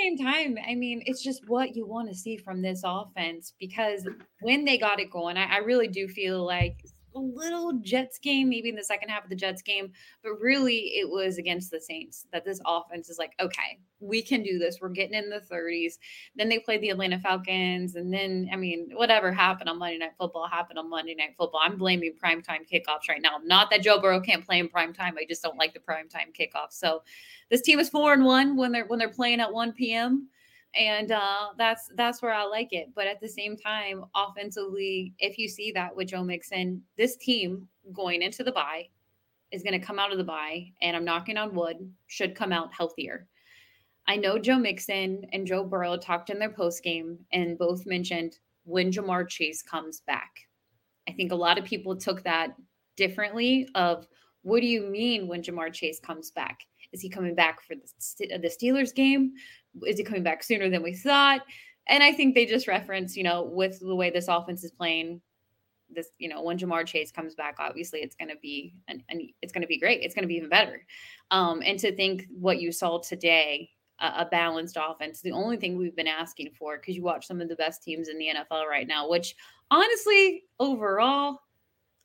Same 0.00 0.16
time, 0.16 0.56
I 0.66 0.74
mean, 0.74 1.02
it's 1.06 1.22
just 1.22 1.46
what 1.48 1.76
you 1.76 1.86
want 1.86 2.08
to 2.08 2.14
see 2.14 2.36
from 2.36 2.62
this 2.62 2.82
offense 2.84 3.52
because 3.60 4.08
when 4.40 4.64
they 4.64 4.78
got 4.78 5.00
it 5.00 5.10
going, 5.10 5.36
I, 5.36 5.56
I 5.56 5.58
really 5.58 5.88
do 5.88 6.08
feel 6.08 6.44
like 6.44 6.84
a 7.14 7.18
little 7.18 7.72
Jets 7.82 8.18
game, 8.18 8.48
maybe 8.48 8.68
in 8.68 8.76
the 8.76 8.84
second 8.84 9.08
half 9.08 9.24
of 9.24 9.30
the 9.30 9.36
Jets 9.36 9.62
game, 9.62 9.92
but 10.22 10.40
really 10.40 10.92
it 10.96 11.08
was 11.08 11.38
against 11.38 11.70
the 11.70 11.80
Saints 11.80 12.26
that 12.32 12.44
this 12.44 12.60
offense 12.66 13.08
is 13.08 13.18
like, 13.18 13.32
okay, 13.40 13.78
we 14.00 14.22
can 14.22 14.42
do 14.42 14.58
this. 14.58 14.78
We're 14.80 14.88
getting 14.88 15.14
in 15.14 15.28
the 15.28 15.40
30s. 15.40 15.94
Then 16.36 16.48
they 16.48 16.58
played 16.58 16.80
the 16.80 16.90
Atlanta 16.90 17.18
Falcons. 17.18 17.96
And 17.96 18.12
then, 18.12 18.48
I 18.52 18.56
mean, 18.56 18.90
whatever 18.94 19.32
happened 19.32 19.68
on 19.68 19.78
Monday 19.78 19.98
Night 19.98 20.12
Football 20.18 20.48
happened 20.48 20.78
on 20.78 20.88
Monday 20.88 21.14
Night 21.14 21.34
Football. 21.36 21.60
I'm 21.62 21.76
blaming 21.76 22.14
primetime 22.22 22.68
kickoffs 22.70 23.08
right 23.08 23.22
now. 23.22 23.38
Not 23.44 23.70
that 23.70 23.82
Joe 23.82 24.00
Burrow 24.00 24.20
can't 24.20 24.44
play 24.44 24.58
in 24.58 24.68
primetime. 24.68 25.14
I 25.18 25.26
just 25.28 25.42
don't 25.42 25.58
like 25.58 25.74
the 25.74 25.80
primetime 25.80 26.34
kickoffs. 26.38 26.72
So 26.72 27.02
this 27.50 27.62
team 27.62 27.78
is 27.78 27.88
four 27.88 28.12
and 28.12 28.24
one 28.24 28.56
when 28.56 28.72
they're 28.72 28.86
when 28.86 28.98
they're 28.98 29.08
playing 29.08 29.40
at 29.40 29.52
1 29.52 29.72
p.m 29.72 30.28
and 30.74 31.10
uh, 31.10 31.48
that's 31.58 31.90
that's 31.96 32.22
where 32.22 32.32
I 32.32 32.44
like 32.44 32.72
it. 32.72 32.88
But 32.94 33.06
at 33.06 33.20
the 33.20 33.28
same 33.28 33.56
time, 33.56 34.04
offensively, 34.14 35.14
if 35.18 35.38
you 35.38 35.48
see 35.48 35.72
that 35.72 35.94
with 35.94 36.08
Joe 36.08 36.22
Mixon, 36.22 36.82
this 36.96 37.16
team 37.16 37.68
going 37.92 38.22
into 38.22 38.44
the 38.44 38.52
bye 38.52 38.88
is 39.50 39.62
going 39.62 39.78
to 39.78 39.84
come 39.84 39.98
out 39.98 40.12
of 40.12 40.18
the 40.18 40.24
bye, 40.24 40.70
and 40.80 40.96
I'm 40.96 41.04
knocking 41.04 41.36
on 41.36 41.54
wood, 41.54 41.76
should 42.06 42.36
come 42.36 42.52
out 42.52 42.72
healthier. 42.72 43.26
I 44.06 44.16
know 44.16 44.38
Joe 44.38 44.58
Mixon 44.58 45.24
and 45.32 45.46
Joe 45.46 45.64
Burrow 45.64 45.96
talked 45.96 46.30
in 46.30 46.38
their 46.38 46.50
post 46.50 46.82
game 46.82 47.18
and 47.32 47.58
both 47.58 47.86
mentioned 47.86 48.38
when 48.64 48.90
Ja'Marr 48.90 49.28
Chase 49.28 49.62
comes 49.62 50.02
back. 50.06 50.30
I 51.08 51.12
think 51.12 51.32
a 51.32 51.36
lot 51.36 51.58
of 51.58 51.64
people 51.64 51.96
took 51.96 52.22
that 52.24 52.54
differently. 52.96 53.68
Of 53.74 54.06
what 54.42 54.60
do 54.60 54.66
you 54.66 54.82
mean 54.82 55.28
when 55.28 55.42
Ja'Marr 55.42 55.72
Chase 55.72 56.00
comes 56.00 56.30
back? 56.30 56.60
Is 56.92 57.00
he 57.00 57.08
coming 57.08 57.34
back 57.34 57.60
for 57.62 57.74
the, 57.74 58.38
the 58.38 58.48
Steelers 58.48 58.94
game? 58.94 59.32
Is 59.86 59.98
he 59.98 60.04
coming 60.04 60.22
back 60.22 60.42
sooner 60.42 60.68
than 60.68 60.82
we 60.82 60.94
thought? 60.94 61.42
And 61.88 62.02
I 62.02 62.12
think 62.12 62.34
they 62.34 62.46
just 62.46 62.68
reference, 62.68 63.16
you 63.16 63.22
know, 63.22 63.42
with 63.42 63.80
the 63.80 63.94
way 63.94 64.10
this 64.10 64.28
offense 64.28 64.62
is 64.64 64.70
playing, 64.70 65.20
this, 65.92 66.08
you 66.18 66.28
know, 66.28 66.42
when 66.42 66.58
Ja'Marr 66.58 66.86
Chase 66.86 67.10
comes 67.10 67.34
back, 67.34 67.56
obviously 67.58 68.00
it's 68.00 68.14
going 68.14 68.28
to 68.28 68.36
be, 68.40 68.74
and 68.88 69.02
it's 69.42 69.52
going 69.52 69.62
to 69.62 69.68
be 69.68 69.78
great. 69.78 70.02
It's 70.02 70.14
going 70.14 70.22
to 70.22 70.28
be 70.28 70.36
even 70.36 70.48
better. 70.48 70.84
Um, 71.30 71.62
and 71.64 71.78
to 71.80 71.94
think 71.94 72.26
what 72.30 72.60
you 72.60 72.70
saw 72.70 73.00
today, 73.00 73.70
a, 74.00 74.06
a 74.18 74.28
balanced 74.30 74.76
offense, 74.80 75.20
the 75.20 75.32
only 75.32 75.56
thing 75.56 75.76
we've 75.76 75.96
been 75.96 76.06
asking 76.06 76.50
for, 76.58 76.78
because 76.78 76.94
you 76.94 77.02
watch 77.02 77.26
some 77.26 77.40
of 77.40 77.48
the 77.48 77.56
best 77.56 77.82
teams 77.82 78.08
in 78.08 78.18
the 78.18 78.28
NFL 78.28 78.66
right 78.66 78.86
now, 78.86 79.08
which 79.08 79.34
honestly, 79.70 80.44
overall, 80.58 81.40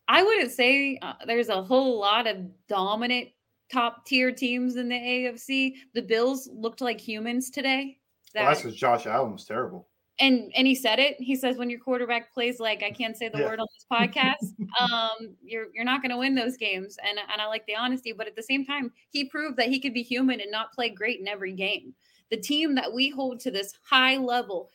I 0.08 0.24
wouldn't 0.24 0.52
say 0.52 1.00
uh, 1.02 1.14
there's 1.26 1.50
a 1.50 1.64
whole 1.64 2.00
lot 2.00 2.28
of 2.28 2.38
dominant 2.68 3.30
top 3.72 4.06
tier 4.06 4.32
teams 4.32 4.76
in 4.76 4.90
the 4.90 4.96
AFC. 4.96 5.76
The 5.94 6.02
Bills 6.02 6.50
looked 6.52 6.82
like 6.82 7.00
humans 7.00 7.50
today. 7.50 7.98
That, 8.34 8.42
well, 8.42 8.50
that's 8.52 8.62
because 8.62 8.78
Josh 8.78 9.08
Allen 9.08 9.32
was 9.32 9.46
terrible. 9.46 9.88
And 10.20 10.52
and 10.56 10.66
he 10.66 10.76
said 10.76 11.00
it. 11.00 11.18
He 11.20 11.36
says 11.36 11.58
when 11.58 11.70
your 11.70 11.80
quarterback 11.80 12.34
plays 12.34 12.60
like 12.60 12.84
I 12.84 12.92
can't 12.92 13.18
say 13.18 13.28
the 13.28 13.40
yeah. 13.40 13.46
word 13.46 13.60
on 13.60 13.68
this 13.74 13.86
podcast, 13.92 14.54
um, 14.92 15.36
you're 15.44 15.68
you're 15.74 15.84
not 15.84 16.02
going 16.02 16.12
to 16.12 16.18
win 16.18 16.36
those 16.36 16.56
games. 16.56 16.98
And 17.06 17.20
and 17.32 17.42
I 17.42 17.48
like 17.48 17.66
the 17.66 17.76
honesty, 17.76 18.14
but 18.14 18.28
at 18.28 18.36
the 18.36 18.44
same 18.44 18.66
time, 18.66 18.92
he 19.10 19.26
proved 19.26 19.58
that 19.58 19.68
he 19.68 19.80
could 19.80 19.94
be 19.94 20.04
human 20.04 20.40
and 20.40 20.52
not 20.52 20.74
play 20.74 20.90
great 20.90 21.20
in 21.20 21.28
every 21.28 21.54
game. 21.54 21.94
The 22.32 22.38
team 22.38 22.76
that 22.76 22.94
we 22.94 23.10
hold 23.10 23.40
to 23.42 23.52
this 23.52 23.74
high 23.84 24.18
level, 24.18 24.70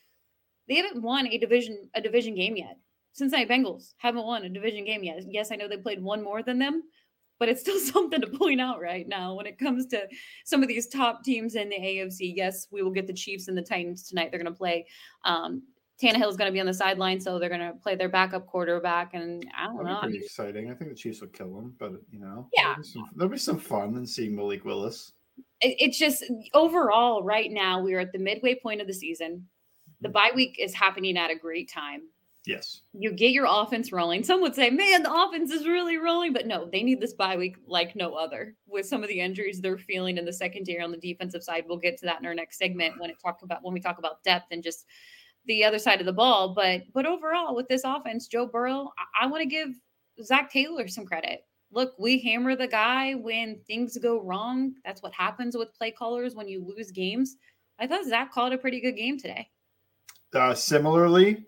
they 0.68 0.76
haven't 0.76 1.02
won 1.02 1.26
a 1.26 1.38
division 1.38 1.88
a 1.94 2.00
division 2.02 2.35
game 2.35 2.56
yet. 2.56 2.76
Cincinnati 3.12 3.49
Bengals 3.49 3.94
haven't 3.99 4.25
won 4.25 4.44
a 4.44 4.49
division 4.49 4.85
game 4.85 5.02
yet. 5.02 5.23
Yes, 5.26 5.50
I 5.50 5.56
know 5.56 5.68
they 5.68 5.76
played 5.76 6.02
one 6.02 6.23
more 6.23 6.42
than 6.42 6.59
them, 6.59 6.82
but 7.40 7.49
it's 7.49 7.62
still 7.62 7.80
something 7.92 8.20
to 8.20 8.28
point 8.28 8.61
out 8.61 8.80
right 8.80 9.09
now 9.09 9.35
when 9.35 9.47
it 9.47 9.59
comes 9.59 9.87
to 9.87 10.06
some 10.44 10.62
of 10.62 10.68
these 10.68 10.87
top 10.87 11.25
teams 11.25 11.56
in 11.56 11.70
the 11.70 11.76
AFC. 11.76 12.32
Yes, 12.37 12.68
we 12.70 12.85
will 12.85 12.92
get 12.92 13.09
the 13.09 13.12
Chiefs 13.12 13.49
and 13.49 13.59
the 13.59 13.62
Titans 13.62 14.09
tonight. 14.09 14.30
They're 14.30 14.40
going 14.40 14.52
to 14.52 14.56
play. 14.56 14.87
Um, 15.25 15.62
Tannehill 16.00 16.30
is 16.30 16.37
going 16.37 16.49
to 16.49 16.52
be 16.52 16.61
on 16.61 16.66
the 16.66 16.73
sideline, 16.73 17.20
so 17.20 17.38
they're 17.38 17.50
going 17.50 17.61
to 17.61 17.75
play 17.75 17.94
their 17.94 18.09
backup 18.09 18.47
quarterback. 18.47 19.12
And 19.12 19.44
I 19.59 19.66
don't 19.66 19.78
That'd 19.78 19.90
know. 19.90 20.00
Pretty 20.00 20.18
exciting. 20.18 20.70
I 20.70 20.75
think 20.75 20.90
the 20.90 20.97
Chiefs 20.97 21.20
will 21.20 21.28
kill 21.28 21.54
them, 21.54 21.75
but 21.78 21.92
you 22.11 22.20
know, 22.20 22.49
yeah, 22.54 22.62
there'll 22.62 22.76
be 22.76 22.88
some, 22.88 23.11
there'll 23.16 23.32
be 23.32 23.38
some 23.38 23.59
fun 23.59 23.97
in 23.97 24.06
seeing 24.06 24.37
Malik 24.37 24.64
Willis. 24.64 25.12
It's 25.62 25.99
just 25.99 26.25
overall, 26.54 27.23
right 27.23 27.50
now, 27.50 27.82
we 27.82 27.94
are 27.94 28.00
at 28.00 28.12
the 28.12 28.18
midway 28.18 28.54
point 28.54 28.80
of 28.80 28.87
the 28.87 28.94
season. 28.94 29.47
The 30.00 30.09
mm-hmm. 30.09 30.12
bye 30.12 30.30
week 30.35 30.56
is 30.59 30.73
happening 30.73 31.18
at 31.18 31.30
a 31.30 31.35
great 31.35 31.70
time. 31.70 32.02
Yes. 32.47 32.82
You 32.94 33.12
get 33.12 33.32
your 33.32 33.47
offense 33.49 33.92
rolling. 33.92 34.25
Some 34.25 34.40
would 34.40 34.54
say, 34.54 34.70
man, 34.70 35.02
the 35.02 35.12
offense 35.12 35.52
is 35.52 35.66
really 35.66 35.99
rolling, 35.99 36.32
but 36.32 36.47
no, 36.47 36.68
they 36.70 36.82
need 36.82 37.00
this 37.00 37.12
bye 37.12 37.37
week 37.37 37.56
like 37.66 37.94
no 37.94 38.14
other. 38.14 38.54
With 38.66 38.87
some 38.87 39.02
of 39.02 39.09
the 39.09 39.20
injuries 39.20 39.61
they're 39.61 39.76
feeling 39.76 40.16
in 40.16 40.25
the 40.25 40.32
secondary 40.32 40.82
on 40.82 40.90
the 40.90 40.97
defensive 40.97 41.42
side, 41.42 41.64
we'll 41.68 41.76
get 41.76 41.99
to 41.99 42.06
that 42.06 42.20
in 42.20 42.26
our 42.26 42.35
next 42.35 42.59
segment 42.59 42.99
when 42.99 43.11
it 43.11 43.16
talk 43.23 43.42
about 43.42 43.62
when 43.62 43.75
we 43.75 43.80
talk 43.80 43.99
about 43.99 44.23
depth 44.25 44.47
and 44.52 44.62
just 44.62 44.87
the 45.47 45.64
other 45.64 45.78
side 45.78 46.00
of 46.00 46.06
the 46.06 46.12
ball. 46.12 46.54
But 46.54 46.82
but 46.94 47.04
overall, 47.04 47.54
with 47.54 47.68
this 47.68 47.82
offense, 47.85 48.26
Joe 48.26 48.47
Burrow, 48.47 48.90
I, 48.99 49.25
I 49.25 49.26
want 49.26 49.42
to 49.42 49.49
give 49.49 49.70
Zac 50.23 50.50
Taylor 50.50 50.88
some 50.88 51.04
credit. 51.04 51.44
Look, 51.73 51.92
we 51.99 52.18
hammer 52.20 52.56
the 52.56 52.66
guy 52.66 53.14
when 53.14 53.61
things 53.66 53.97
go 53.99 54.20
wrong. 54.23 54.75
That's 54.85 55.02
what 55.02 55.12
happens 55.12 55.56
with 55.56 55.75
play 55.75 55.90
callers 55.90 56.35
when 56.35 56.49
you 56.49 56.64
lose 56.66 56.90
games. 56.90 57.37
I 57.78 57.87
thought 57.87 58.06
Zach 58.06 58.32
called 58.32 58.52
a 58.52 58.59
pretty 58.59 58.80
good 58.80 58.97
game 58.97 59.18
today. 59.18 59.49
Uh, 60.35 60.54
similarly, 60.54 61.44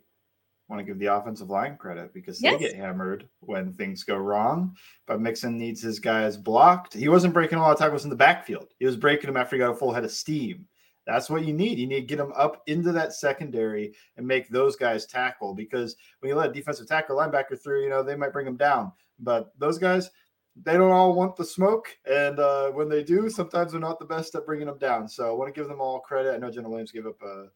want 0.72 0.84
to 0.84 0.90
give 0.90 0.98
the 0.98 1.14
offensive 1.14 1.50
line 1.50 1.76
credit 1.76 2.14
because 2.14 2.40
yes. 2.40 2.58
they 2.58 2.66
get 2.66 2.76
hammered 2.76 3.28
when 3.40 3.72
things 3.74 4.04
go 4.04 4.16
wrong. 4.16 4.74
But 5.06 5.20
Mixon 5.20 5.58
needs 5.58 5.82
his 5.82 6.00
guys 6.00 6.36
blocked. 6.36 6.94
He 6.94 7.08
wasn't 7.08 7.34
breaking 7.34 7.58
a 7.58 7.60
lot 7.60 7.72
of 7.72 7.78
tackles 7.78 8.04
in 8.04 8.10
the 8.10 8.16
backfield. 8.16 8.68
He 8.78 8.86
was 8.86 8.96
breaking 8.96 9.26
them 9.26 9.36
after 9.36 9.56
he 9.56 9.60
got 9.60 9.72
a 9.72 9.76
full 9.76 9.92
head 9.92 10.04
of 10.04 10.10
steam. 10.10 10.66
That's 11.06 11.28
what 11.28 11.44
you 11.44 11.52
need. 11.52 11.78
You 11.78 11.86
need 11.86 12.00
to 12.00 12.06
get 12.06 12.16
them 12.16 12.32
up 12.34 12.62
into 12.66 12.90
that 12.92 13.12
secondary 13.12 13.92
and 14.16 14.26
make 14.26 14.48
those 14.48 14.76
guys 14.76 15.04
tackle 15.04 15.54
because 15.54 15.96
when 16.20 16.30
you 16.30 16.36
let 16.36 16.50
a 16.50 16.52
defensive 16.52 16.88
tackle 16.88 17.16
linebacker 17.16 17.60
through, 17.62 17.82
you 17.82 17.90
know, 17.90 18.02
they 18.02 18.16
might 18.16 18.32
bring 18.32 18.46
them 18.46 18.56
down. 18.56 18.92
But 19.18 19.52
those 19.58 19.78
guys, 19.78 20.10
they 20.56 20.74
don't 20.74 20.92
all 20.92 21.12
want 21.12 21.36
the 21.36 21.44
smoke. 21.44 21.88
And 22.06 22.38
uh, 22.38 22.70
when 22.70 22.88
they 22.88 23.02
do, 23.02 23.28
sometimes 23.28 23.72
they're 23.72 23.80
not 23.80 23.98
the 23.98 24.06
best 24.06 24.34
at 24.36 24.46
bringing 24.46 24.68
them 24.68 24.78
down. 24.78 25.08
So 25.08 25.28
I 25.28 25.32
want 25.32 25.52
to 25.52 25.60
give 25.60 25.68
them 25.68 25.80
all 25.80 26.00
credit. 26.00 26.34
I 26.34 26.38
know 26.38 26.50
Jonah 26.50 26.70
Williams 26.70 26.92
gave 26.92 27.06
up 27.06 27.20
a, 27.20 27.48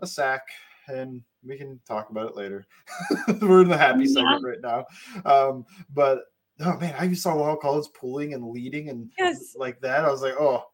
a 0.00 0.06
sack 0.06 0.42
and 0.92 1.22
we 1.44 1.56
can 1.56 1.80
talk 1.86 2.10
about 2.10 2.30
it 2.30 2.36
later. 2.36 2.66
We're 3.40 3.62
in 3.62 3.68
the 3.68 3.76
happy 3.76 4.04
yeah. 4.04 4.14
segment 4.14 4.44
right 4.44 4.60
now. 4.60 4.84
Um, 5.24 5.64
but 5.92 6.20
oh 6.60 6.78
man, 6.78 6.94
I 6.98 7.12
saw 7.14 7.34
La'el 7.34 7.60
Collins 7.60 7.88
pulling 7.88 8.34
and 8.34 8.48
leading 8.48 8.88
and 8.88 9.10
yes. 9.18 9.54
like 9.56 9.80
that. 9.80 10.04
I 10.04 10.10
was 10.10 10.22
like, 10.22 10.34
oh. 10.38 10.64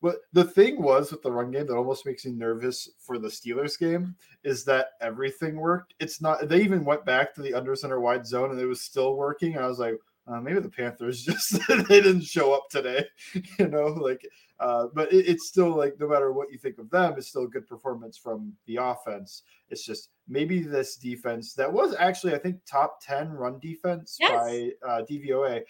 But 0.00 0.18
the 0.32 0.44
thing 0.44 0.80
was 0.80 1.10
with 1.10 1.22
the 1.22 1.32
run 1.32 1.50
game 1.50 1.66
that 1.66 1.76
almost 1.76 2.06
makes 2.06 2.24
me 2.24 2.30
nervous 2.30 2.88
for 3.00 3.18
the 3.18 3.26
Steelers 3.26 3.76
game 3.76 4.14
is 4.44 4.64
that 4.64 4.90
everything 5.00 5.56
worked. 5.56 5.94
It's 5.98 6.22
not. 6.22 6.48
They 6.48 6.60
even 6.62 6.84
went 6.84 7.04
back 7.04 7.34
to 7.34 7.42
the 7.42 7.52
under 7.52 7.74
center 7.74 7.98
wide 7.98 8.24
zone 8.24 8.52
and 8.52 8.60
it 8.60 8.66
was 8.66 8.80
still 8.80 9.16
working. 9.16 9.56
And 9.56 9.64
I 9.64 9.66
was 9.66 9.80
like, 9.80 9.96
uh, 10.28 10.40
maybe 10.40 10.60
the 10.60 10.68
Panthers 10.68 11.24
just 11.24 11.58
they 11.68 12.00
didn't 12.00 12.22
show 12.22 12.52
up 12.52 12.68
today, 12.70 13.04
you 13.58 13.68
know, 13.68 13.86
like 13.86 14.26
uh, 14.60 14.86
but 14.92 15.12
it, 15.12 15.26
it's 15.26 15.46
still 15.46 15.74
like 15.74 15.98
no 15.98 16.08
matter 16.08 16.32
what 16.32 16.52
you 16.52 16.58
think 16.58 16.78
of 16.78 16.90
them, 16.90 17.14
it's 17.16 17.28
still 17.28 17.44
a 17.44 17.48
good 17.48 17.66
performance 17.66 18.18
from 18.18 18.52
the 18.66 18.76
offense. 18.76 19.42
It's 19.70 19.84
just 19.84 20.10
maybe 20.28 20.60
this 20.60 20.96
defense 20.96 21.54
that 21.54 21.72
was 21.72 21.94
actually 21.98 22.34
I 22.34 22.38
think 22.38 22.60
top 22.66 23.00
ten 23.00 23.30
run 23.30 23.58
defense 23.60 24.16
yes. 24.20 24.30
by 24.30 24.70
uh, 24.86 25.02
DVOA. 25.08 25.62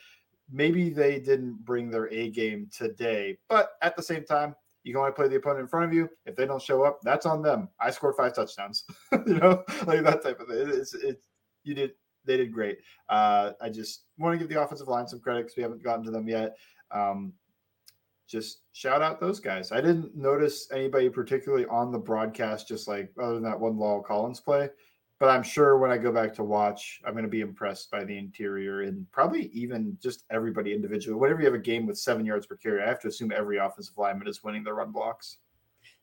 Maybe 0.51 0.89
they 0.89 1.21
didn't 1.21 1.63
bring 1.65 1.91
their 1.91 2.09
A 2.09 2.31
game 2.31 2.69
today, 2.75 3.37
but 3.49 3.73
at 3.83 3.97
the 3.97 4.03
same 4.03 4.25
time, 4.25 4.55
you 4.83 4.95
can 4.95 5.01
only 5.01 5.13
play 5.13 5.29
the 5.29 5.37
opponent 5.37 5.61
in 5.61 5.69
front 5.69 5.85
of 5.85 5.93
you. 5.93 6.09
If 6.25 6.37
they 6.37 6.47
don't 6.47 6.63
show 6.63 6.83
up, 6.83 7.01
that's 7.03 7.27
on 7.27 7.43
them. 7.43 7.69
I 7.79 7.91
scored 7.91 8.17
five 8.17 8.35
touchdowns, 8.35 8.85
you 9.13 9.35
know, 9.35 9.63
like 9.85 10.03
that 10.05 10.23
type 10.23 10.41
of 10.41 10.49
thing. 10.49 10.71
It's, 10.71 10.95
it's 10.95 11.27
you 11.65 11.75
did 11.75 11.93
they 12.29 12.37
did 12.37 12.53
great. 12.53 12.79
Uh, 13.09 13.53
I 13.61 13.69
just 13.69 14.05
want 14.19 14.35
to 14.35 14.39
give 14.39 14.49
the 14.49 14.63
offensive 14.63 14.87
line 14.87 15.09
some 15.09 15.19
credit 15.19 15.45
because 15.45 15.57
we 15.57 15.63
haven't 15.65 15.83
gotten 15.83 16.05
to 16.05 16.13
them 16.13 16.29
yet. 16.29 16.57
Um, 16.93 17.33
just 18.29 18.61
shout 18.73 19.03
out 19.03 19.21
those 19.21 19.41
guys. 19.41 19.73
I 19.73 19.81
didn't 19.81 20.15
notice 20.15 20.71
anybody 20.71 21.09
particularly 21.09 21.67
on 21.67 21.91
the 21.91 21.99
broadcast, 21.99 22.69
just 22.69 22.87
like 22.87 23.11
other 23.21 23.35
than 23.35 23.43
that 23.45 23.59
one 23.59 23.75
La'el 23.75 24.05
Collins 24.05 24.41
play. 24.41 24.69
But 25.19 25.31
I'm 25.31 25.43
sure 25.43 25.79
when 25.79 25.91
I 25.91 25.99
go 25.99 26.13
back 26.13 26.33
to 26.35 26.45
watch, 26.45 27.01
I'm 27.05 27.15
going 27.15 27.25
to 27.25 27.31
be 27.31 27.41
impressed 27.41 27.91
by 27.91 28.05
the 28.05 28.17
interior 28.17 28.83
and 28.83 29.11
probably 29.11 29.47
even 29.47 29.99
just 30.01 30.25
everybody 30.31 30.73
individually. 30.73 31.19
Whenever 31.19 31.41
you 31.41 31.47
have 31.47 31.55
a 31.55 31.59
game 31.59 31.87
with 31.87 31.99
seven 31.99 32.25
yards 32.25 32.47
per 32.47 32.55
carry, 32.55 32.83
I 32.83 32.89
have 32.89 33.01
to 33.01 33.09
assume 33.09 33.33
every 33.33 33.57
offensive 33.57 33.99
lineman 33.99 34.29
is 34.29 34.45
winning 34.45 34.63
the 34.63 34.73
run 34.73 34.93
blocks. 34.93 35.39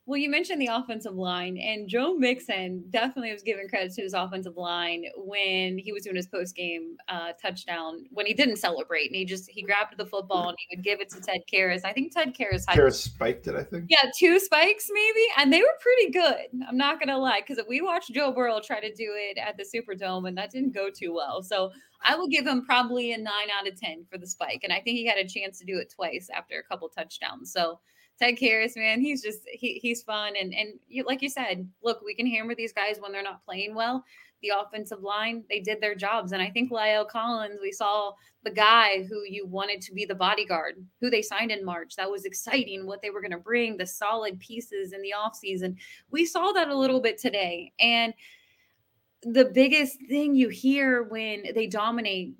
Well, 0.08 0.18
you 0.18 0.30
mentioned 0.30 0.62
the 0.62 0.68
offensive 0.68 1.16
line, 1.16 1.58
and 1.58 1.88
Joe 1.88 2.14
Mixon 2.14 2.84
definitely 2.90 3.32
was 3.32 3.42
giving 3.42 3.68
credit 3.68 3.92
to 3.94 4.02
his 4.02 4.14
offensive 4.14 4.56
line 4.56 5.04
when 5.16 5.78
he 5.78 5.92
was 5.92 6.04
doing 6.04 6.14
his 6.14 6.28
post 6.28 6.54
game 6.54 6.96
uh, 7.08 7.32
touchdown. 7.42 8.04
When 8.10 8.24
he 8.24 8.32
didn't 8.32 8.58
celebrate, 8.58 9.06
and 9.06 9.16
he 9.16 9.24
just 9.24 9.50
he 9.50 9.62
grabbed 9.62 9.98
the 9.98 10.06
football 10.06 10.50
and 10.50 10.56
he 10.60 10.76
would 10.76 10.84
give 10.84 11.00
it 11.00 11.10
to 11.10 11.20
Ted 11.20 11.40
Karras. 11.52 11.84
I 11.84 11.92
think 11.92 12.14
Ted 12.14 12.36
Karras 12.36 12.62
had 12.68 12.78
Karras 12.78 13.02
spiked 13.02 13.48
it. 13.48 13.56
I 13.56 13.64
think 13.64 13.86
yeah, 13.88 14.08
two 14.16 14.38
spikes 14.38 14.88
maybe, 14.92 15.26
and 15.38 15.52
they 15.52 15.60
were 15.60 15.76
pretty 15.80 16.12
good. 16.12 16.62
I'm 16.68 16.76
not 16.76 17.00
gonna 17.00 17.18
lie 17.18 17.40
because 17.44 17.64
we 17.68 17.80
watched 17.80 18.12
Joe 18.12 18.30
Burrow 18.30 18.60
try 18.60 18.78
to 18.78 18.94
do 18.94 19.12
it 19.16 19.38
at 19.38 19.56
the 19.56 19.64
Superdome, 19.64 20.28
and 20.28 20.38
that 20.38 20.52
didn't 20.52 20.72
go 20.72 20.88
too 20.88 21.12
well. 21.12 21.42
So 21.42 21.72
I 22.04 22.14
will 22.14 22.28
give 22.28 22.46
him 22.46 22.64
probably 22.64 23.12
a 23.12 23.18
nine 23.18 23.48
out 23.58 23.66
of 23.66 23.74
ten 23.80 24.06
for 24.08 24.18
the 24.18 24.28
spike, 24.28 24.60
and 24.62 24.72
I 24.72 24.76
think 24.76 24.98
he 24.98 25.06
had 25.06 25.18
a 25.18 25.26
chance 25.26 25.58
to 25.58 25.64
do 25.64 25.78
it 25.78 25.92
twice 25.92 26.30
after 26.32 26.60
a 26.60 26.62
couple 26.62 26.88
touchdowns. 26.88 27.52
So. 27.52 27.80
Ted 28.18 28.36
Karras, 28.36 28.76
man, 28.76 29.00
he's 29.00 29.22
just 29.22 29.40
he, 29.46 29.78
he's 29.82 30.02
fun 30.02 30.34
and 30.40 30.54
and 30.54 30.78
you, 30.88 31.04
like 31.04 31.22
you 31.22 31.28
said, 31.28 31.68
look, 31.82 32.00
we 32.02 32.14
can 32.14 32.26
hammer 32.26 32.54
these 32.54 32.72
guys 32.72 32.96
when 32.98 33.12
they're 33.12 33.22
not 33.22 33.44
playing 33.44 33.74
well. 33.74 34.04
The 34.42 34.52
offensive 34.58 35.02
line, 35.02 35.44
they 35.48 35.60
did 35.60 35.80
their 35.80 35.94
jobs, 35.94 36.32
and 36.32 36.42
I 36.42 36.50
think 36.50 36.70
La'el 36.70 37.08
Collins, 37.08 37.58
we 37.60 37.72
saw 37.72 38.12
the 38.44 38.50
guy 38.50 39.02
who 39.04 39.24
you 39.24 39.46
wanted 39.46 39.80
to 39.82 39.94
be 39.94 40.04
the 40.04 40.14
bodyguard, 40.14 40.74
who 41.00 41.08
they 41.08 41.22
signed 41.22 41.50
in 41.50 41.64
March. 41.64 41.96
That 41.96 42.10
was 42.10 42.26
exciting. 42.26 42.86
What 42.86 43.00
they 43.00 43.10
were 43.10 43.22
going 43.22 43.30
to 43.32 43.38
bring, 43.38 43.76
the 43.76 43.86
solid 43.86 44.38
pieces 44.38 44.92
in 44.92 45.00
the 45.00 45.14
offseason. 45.16 45.76
We 46.10 46.26
saw 46.26 46.52
that 46.52 46.68
a 46.68 46.76
little 46.76 47.00
bit 47.00 47.18
today, 47.18 47.72
and 47.80 48.12
the 49.22 49.46
biggest 49.46 49.98
thing 50.08 50.34
you 50.34 50.48
hear 50.48 51.02
when 51.04 51.44
they 51.54 51.66
dominate 51.66 52.34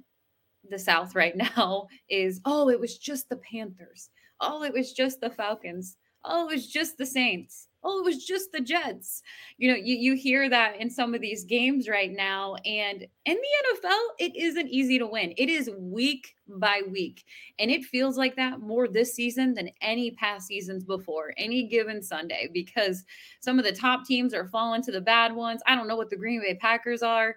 the 0.68 0.78
South 0.78 1.14
right 1.14 1.36
now 1.56 1.86
is, 2.08 2.40
oh, 2.44 2.68
it 2.68 2.78
was 2.78 2.98
just 2.98 3.28
the 3.28 3.36
Panthers. 3.36 4.10
Oh, 4.40 4.62
it 4.62 4.72
was 4.72 4.92
just 4.92 5.20
the 5.20 5.30
Falcons. 5.30 5.96
Oh, 6.24 6.48
it 6.48 6.54
was 6.54 6.66
just 6.66 6.98
the 6.98 7.06
Saints. 7.06 7.68
Oh, 7.88 8.00
it 8.00 8.04
was 8.04 8.24
just 8.24 8.50
the 8.50 8.60
Jets. 8.60 9.22
You 9.58 9.70
know, 9.70 9.76
you, 9.76 9.94
you 9.94 10.16
hear 10.16 10.50
that 10.50 10.80
in 10.80 10.90
some 10.90 11.14
of 11.14 11.20
these 11.20 11.44
games 11.44 11.88
right 11.88 12.10
now. 12.10 12.56
And 12.64 13.06
in 13.24 13.36
the 13.36 13.86
NFL, 13.86 14.00
it 14.18 14.34
isn't 14.34 14.68
easy 14.68 14.98
to 14.98 15.06
win. 15.06 15.34
It 15.36 15.48
is 15.48 15.70
week 15.78 16.34
by 16.48 16.82
week. 16.90 17.22
And 17.60 17.70
it 17.70 17.84
feels 17.84 18.18
like 18.18 18.34
that 18.36 18.58
more 18.58 18.88
this 18.88 19.14
season 19.14 19.54
than 19.54 19.70
any 19.82 20.10
past 20.10 20.48
seasons 20.48 20.82
before, 20.82 21.32
any 21.36 21.68
given 21.68 22.02
Sunday, 22.02 22.50
because 22.52 23.04
some 23.40 23.56
of 23.60 23.64
the 23.64 23.70
top 23.70 24.04
teams 24.04 24.34
are 24.34 24.48
falling 24.48 24.82
to 24.82 24.90
the 24.90 25.00
bad 25.00 25.32
ones. 25.32 25.62
I 25.64 25.76
don't 25.76 25.86
know 25.86 25.96
what 25.96 26.10
the 26.10 26.16
Green 26.16 26.40
Bay 26.40 26.56
Packers 26.56 27.02
are. 27.04 27.36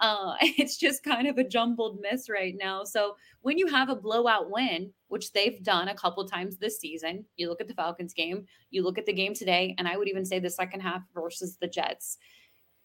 Uh, 0.00 0.34
it's 0.40 0.76
just 0.76 1.04
kind 1.04 1.28
of 1.28 1.38
a 1.38 1.44
jumbled 1.44 2.00
mess 2.00 2.28
right 2.28 2.54
now. 2.58 2.84
So 2.84 3.16
when 3.42 3.58
you 3.58 3.66
have 3.66 3.88
a 3.88 3.96
blowout 3.96 4.50
win, 4.50 4.92
which 5.08 5.32
they've 5.32 5.62
done 5.62 5.88
a 5.88 5.94
couple 5.94 6.26
times 6.26 6.56
this 6.56 6.80
season, 6.80 7.24
you 7.36 7.48
look 7.48 7.60
at 7.60 7.68
the 7.68 7.74
Falcons 7.74 8.14
game, 8.14 8.46
you 8.70 8.82
look 8.82 8.98
at 8.98 9.06
the 9.06 9.12
game 9.12 9.34
today, 9.34 9.74
and 9.78 9.86
I 9.86 9.96
would 9.96 10.08
even 10.08 10.24
say 10.24 10.38
the 10.38 10.50
second 10.50 10.80
half 10.80 11.02
versus 11.14 11.56
the 11.60 11.68
Jets. 11.68 12.18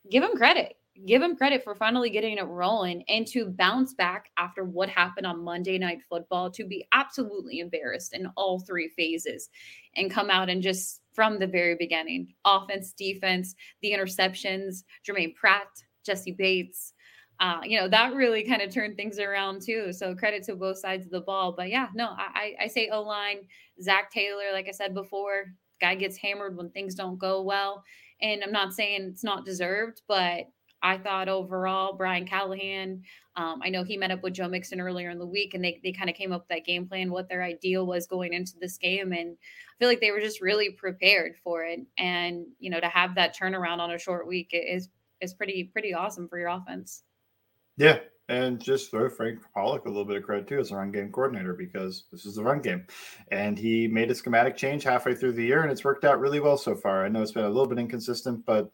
Give 0.09 0.21
them 0.21 0.35
credit. 0.35 0.75
Give 1.05 1.19
them 1.19 1.35
credit 1.35 1.61
for 1.61 1.75
finally 1.75 2.09
getting 2.09 2.37
it 2.37 2.45
rolling 2.45 3.03
and 3.09 3.27
to 3.27 3.47
bounce 3.47 3.93
back 3.93 4.29
after 4.37 4.63
what 4.63 4.87
happened 4.87 5.27
on 5.27 5.43
Monday 5.43 5.77
Night 5.77 5.99
Football 6.07 6.49
to 6.51 6.65
be 6.65 6.87
absolutely 6.93 7.59
embarrassed 7.59 8.13
in 8.13 8.27
all 8.37 8.59
three 8.59 8.87
phases 8.87 9.49
and 9.97 10.09
come 10.09 10.29
out 10.29 10.49
and 10.49 10.61
just 10.61 11.01
from 11.11 11.37
the 11.37 11.47
very 11.47 11.75
beginning 11.77 12.33
offense, 12.45 12.93
defense, 12.93 13.55
the 13.81 13.91
interceptions, 13.91 14.83
Germaine 15.05 15.33
Pratt, 15.33 15.67
Jessie 16.05 16.31
Bates, 16.31 16.93
uh, 17.39 17.59
you 17.63 17.79
know, 17.79 17.87
that 17.89 18.13
really 18.13 18.43
kind 18.43 18.61
of 18.61 18.73
turned 18.73 18.95
things 18.95 19.19
around 19.19 19.61
too. 19.61 19.91
So 19.91 20.15
credit 20.15 20.43
to 20.43 20.55
both 20.55 20.77
sides 20.77 21.05
of 21.05 21.11
the 21.11 21.21
ball. 21.21 21.51
But 21.51 21.69
yeah, 21.69 21.87
no, 21.93 22.09
I, 22.17 22.55
I 22.61 22.67
say 22.67 22.89
O 22.89 23.01
line, 23.01 23.39
Zac 23.81 24.11
Taylor, 24.11 24.53
like 24.53 24.67
I 24.67 24.71
said 24.71 24.93
before, 24.93 25.47
guy 25.81 25.95
gets 25.95 26.17
hammered 26.17 26.55
when 26.55 26.69
things 26.69 26.95
don't 26.95 27.17
go 27.17 27.41
well. 27.41 27.83
And 28.21 28.43
I'm 28.43 28.51
not 28.51 28.73
saying 28.73 29.09
it's 29.11 29.23
not 29.23 29.45
deserved, 29.45 30.01
but 30.07 30.45
I 30.81 30.97
thought 30.97 31.27
overall, 31.27 31.93
Brian 31.93 32.25
Callahan, 32.25 33.01
um, 33.35 33.59
I 33.63 33.69
know 33.69 33.83
he 33.83 33.97
met 33.97 34.11
up 34.11 34.23
with 34.23 34.33
Joe 34.33 34.47
Mixon 34.47 34.79
earlier 34.79 35.09
in 35.09 35.19
the 35.19 35.25
week 35.25 35.53
and 35.53 35.63
they, 35.63 35.81
they 35.83 35.91
kind 35.91 36.09
of 36.09 36.15
came 36.15 36.31
up 36.31 36.41
with 36.41 36.49
that 36.49 36.65
game 36.65 36.87
plan, 36.87 37.11
what 37.11 37.27
their 37.27 37.43
ideal 37.43 37.85
was 37.85 38.07
going 38.07 38.33
into 38.33 38.53
this 38.61 38.77
game. 38.77 39.11
And 39.11 39.31
I 39.31 39.73
feel 39.79 39.89
like 39.89 39.99
they 39.99 40.11
were 40.11 40.21
just 40.21 40.41
really 40.41 40.69
prepared 40.69 41.35
for 41.43 41.63
it. 41.63 41.81
And, 41.97 42.45
you 42.59 42.69
know, 42.69 42.79
to 42.79 42.87
have 42.87 43.15
that 43.15 43.35
turnaround 43.35 43.79
on 43.79 43.91
a 43.91 43.99
short 43.99 44.27
week 44.27 44.51
is, 44.53 44.87
is 45.21 45.33
pretty, 45.33 45.65
pretty 45.65 45.93
awesome 45.93 46.29
for 46.29 46.37
your 46.37 46.49
offense. 46.49 47.03
Yeah, 47.77 47.99
and 48.27 48.59
just 48.59 48.89
throw 48.89 49.09
Frank 49.09 49.39
Pollack 49.53 49.85
a 49.85 49.89
little 49.89 50.05
bit 50.05 50.17
of 50.17 50.23
credit 50.23 50.47
too 50.47 50.59
as 50.59 50.71
a 50.71 50.75
run 50.75 50.91
game 50.91 51.11
coordinator 51.11 51.53
because 51.53 52.05
this 52.11 52.25
is 52.25 52.35
the 52.35 52.43
run 52.43 52.59
game. 52.59 52.85
And 53.31 53.57
he 53.57 53.87
made 53.87 54.09
a 54.09 54.15
schematic 54.15 54.57
change 54.57 54.83
halfway 54.83 55.13
through 55.13 55.33
the 55.33 55.43
year 55.43 55.61
and 55.61 55.71
it's 55.71 55.83
worked 55.83 56.05
out 56.05 56.19
really 56.19 56.39
well 56.39 56.57
so 56.57 56.75
far. 56.75 57.05
I 57.05 57.09
know 57.09 57.21
it's 57.21 57.31
been 57.31 57.45
a 57.45 57.49
little 57.49 57.67
bit 57.67 57.77
inconsistent, 57.77 58.45
but 58.45 58.71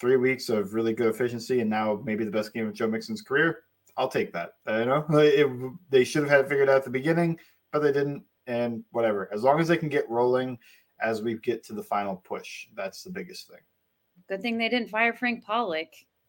three 0.00 0.16
weeks 0.16 0.48
of 0.48 0.74
really 0.74 0.94
good 0.94 1.08
efficiency 1.08 1.60
and 1.60 1.70
now 1.70 2.00
maybe 2.04 2.24
the 2.24 2.30
best 2.30 2.52
game 2.52 2.66
of 2.66 2.74
Joe 2.74 2.88
Mixon's 2.88 3.22
career. 3.22 3.60
I'll 3.96 4.08
take 4.08 4.32
that. 4.32 4.54
You 4.66 4.86
know, 4.86 5.06
it, 5.10 5.48
they 5.90 6.02
should 6.02 6.22
have 6.22 6.30
had 6.30 6.40
it 6.40 6.48
figured 6.48 6.68
out 6.68 6.76
at 6.76 6.84
the 6.84 6.90
beginning, 6.90 7.38
but 7.72 7.80
they 7.80 7.92
didn't. 7.92 8.24
And 8.48 8.82
whatever, 8.90 9.32
as 9.32 9.44
long 9.44 9.60
as 9.60 9.68
they 9.68 9.76
can 9.76 9.88
get 9.88 10.10
rolling 10.10 10.58
as 11.00 11.22
we 11.22 11.34
get 11.34 11.62
to 11.64 11.74
the 11.74 11.82
final 11.82 12.16
push, 12.16 12.66
that's 12.74 13.04
the 13.04 13.10
biggest 13.10 13.48
thing. 13.48 13.60
Good 14.28 14.42
thing 14.42 14.58
they 14.58 14.68
didn't 14.68 14.88
fire 14.88 15.12
Frank 15.12 15.44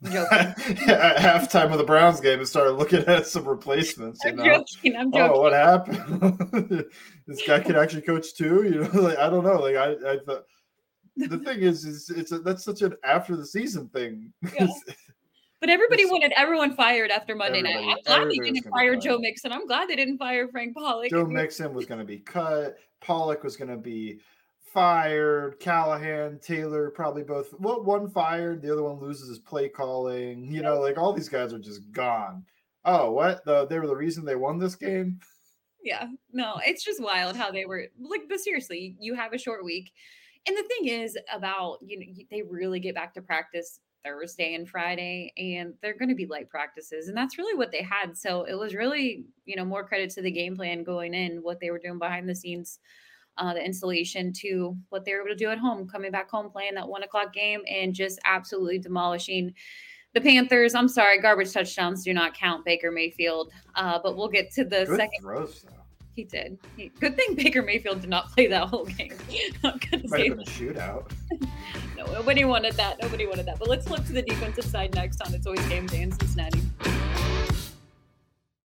At 0.88 1.18
halftime 1.18 1.72
of 1.72 1.78
the 1.78 1.84
Browns 1.84 2.20
game 2.20 2.40
and 2.40 2.48
started 2.48 2.74
looking 2.74 3.04
at 3.06 3.26
some 3.26 3.48
replacements. 3.48 4.20
You 4.24 4.32
I'm 4.32 4.36
know? 4.36 4.44
joking. 4.44 4.96
I'm 4.96 5.12
joking. 5.12 5.36
Oh, 5.36 5.42
what 5.42 5.54
happened? 5.54 6.86
this 7.28 7.48
guy 7.48 7.60
can 7.60 7.76
actually 7.76 8.02
coach 8.02 8.34
too. 8.36 8.64
You 8.64 8.82
know, 8.82 8.90
like 9.02 9.18
I 9.18 9.30
don't 9.30 9.46
know. 9.46 9.60
Like 9.60 9.76
I, 9.76 9.92
I 9.92 10.18
thought 10.26 10.44
the 11.16 11.38
thing 11.40 11.62
is, 11.62 11.86
is 11.86 12.10
it's 12.10 12.32
a, 12.32 12.40
that's 12.40 12.64
such 12.66 12.82
an 12.82 12.96
after 13.06 13.36
the 13.36 13.46
season 13.46 13.88
thing. 13.90 14.34
Yeah. 14.58 14.68
But 15.62 15.70
everybody 15.70 16.06
wanted 16.06 16.34
everyone 16.36 16.76
fired 16.76 17.10
after 17.10 17.36
Monday 17.36 17.62
night. 17.62 17.86
I'm 17.88 17.98
glad 18.06 18.30
they 18.30 18.52
didn't 18.52 18.70
fire 18.70 18.98
Joe 18.98 19.18
Mixon. 19.18 19.54
I'm 19.54 19.66
glad 19.66 19.88
they 19.88 19.96
didn't 19.96 20.18
fire 20.18 20.50
Frank 20.50 20.76
Pollack. 20.76 21.12
Joe 21.12 21.26
Mixon 21.26 21.74
was 21.74 21.86
going 21.86 22.00
to 22.00 22.06
be 22.06 22.18
cut. 22.18 22.76
Pollack 23.00 23.44
was 23.44 23.56
going 23.56 23.70
to 23.70 23.78
be 23.78 24.20
fired. 24.74 25.60
Callahan, 25.60 26.40
Taylor, 26.40 26.90
probably 26.90 27.24
both. 27.24 27.54
Well, 27.60 27.84
one 27.84 28.10
fired, 28.10 28.62
the 28.62 28.72
other 28.72 28.84
one 28.84 29.00
loses 29.00 29.30
his 29.30 29.40
play 29.40 29.70
calling. 29.70 30.52
You 30.52 30.62
know, 30.62 30.80
like 30.80 30.98
all 30.98 31.14
these 31.14 31.30
guys 31.30 31.54
are 31.54 31.60
just 31.60 31.92
gone. 31.92 32.46
Oh, 32.86 33.12
what? 33.12 33.46
The, 33.46 33.66
they 33.68 33.80
were 33.80 33.88
the 33.88 33.96
reason 33.96 34.26
they 34.26 34.36
won 34.36 34.58
this 34.58 34.76
game? 34.76 35.20
Yeah, 35.84 36.08
no, 36.32 36.60
it's 36.66 36.84
just 36.84 37.04
wild 37.04 37.36
how 37.36 37.52
they 37.52 37.66
were 37.66 37.88
like, 38.00 38.24
but 38.30 38.40
seriously, 38.40 38.96
you 39.00 39.16
have 39.16 39.34
a 39.34 39.38
short 39.38 39.66
week. 39.66 39.92
And 40.48 40.58
the 40.58 40.64
thing 40.64 40.88
is 40.88 41.18
about, 41.34 41.78
you 41.82 42.00
know, 42.00 42.06
they 42.32 42.42
really 42.42 42.80
get 42.80 42.96
back 42.96 43.14
to 43.14 43.22
practice 43.22 43.80
Thursday 44.04 44.56
and 44.56 44.68
Friday, 44.68 45.34
and 45.38 45.74
they're 45.82 45.98
going 45.98 46.10
to 46.10 46.16
be 46.16 46.26
light 46.26 46.50
practices. 46.50 47.08
And 47.08 47.18
that's 47.18 47.38
really 47.38 47.58
what 47.58 47.72
they 47.72 47.82
had. 47.82 48.18
So 48.18 48.44
it 48.44 48.56
was 48.56 48.76
really, 48.76 49.26
you 49.46 49.56
know, 49.56 49.66
more 49.66 49.86
credit 49.86 50.10
to 50.12 50.22
the 50.22 50.32
game 50.32 50.56
plan 50.56 50.84
going 50.84 51.14
in, 51.14 51.38
what 51.38 51.60
they 51.60 51.70
were 51.70 51.80
doing 51.80 52.00
behind 52.00 52.28
the 52.28 52.36
scenes 52.36 52.80
uh, 53.38 53.54
the 53.54 53.64
installation 53.64 54.32
to 54.34 54.76
what 54.90 55.06
they 55.06 55.14
were 55.14 55.20
able 55.22 55.30
to 55.30 55.36
do 55.36 55.50
at 55.50 55.58
home, 55.58 55.88
coming 55.88 56.12
back 56.12 56.30
home, 56.30 56.50
playing 56.50 56.76
that 56.76 56.88
one 56.88 57.04
o'clock 57.04 57.34
game, 57.34 57.62
and 57.70 57.94
just 57.94 58.20
absolutely 58.26 58.80
demolishing 58.80 59.54
the 60.14 60.22
Panthers. 60.22 60.76
I'm 60.76 60.88
sorry, 60.88 61.20
garbage 61.20 61.52
touchdowns 61.52 62.04
do 62.04 62.14
not 62.14 62.34
count 62.36 62.64
Baker 62.66 62.92
Mayfield, 62.92 63.52
uh, 63.76 64.00
but 64.04 64.16
we'll 64.16 64.30
get 64.30 64.52
to 64.52 64.64
the 64.64 64.86
Good 64.86 64.98
second. 64.98 65.22
Throws, 65.22 65.66
he 66.16 66.24
did. 66.24 66.60
He, 66.78 66.90
good 67.00 67.16
thing 67.16 67.34
Baker 67.36 67.64
Mayfield 67.64 68.02
did 68.02 68.10
not 68.10 68.32
play 68.32 68.46
that 68.48 68.68
whole 68.68 68.86
game. 68.86 69.14
I'm 69.64 69.80
gonna 69.80 70.04
Might 70.08 70.10
say 70.10 70.30
have 70.30 70.38
been 70.38 70.48
a 70.48 70.52
shootout. 70.52 71.12
no, 71.98 72.06
nobody 72.14 72.46
wanted 72.46 72.76
that. 72.76 73.02
Nobody 73.02 73.26
wanted 73.26 73.48
that. 73.48 73.58
But 73.58 73.68
let's 73.68 73.88
flip 73.88 74.06
to 74.06 74.14
the 74.14 74.22
defensive 74.22 74.66
side 74.66 74.94
next 74.94 75.22
on 75.22 75.34
It's 75.34 75.48
Always 75.48 75.66
Game 75.68 75.88
Day 75.88 76.04
in 76.04 76.12
Cincinnati. 76.12 76.62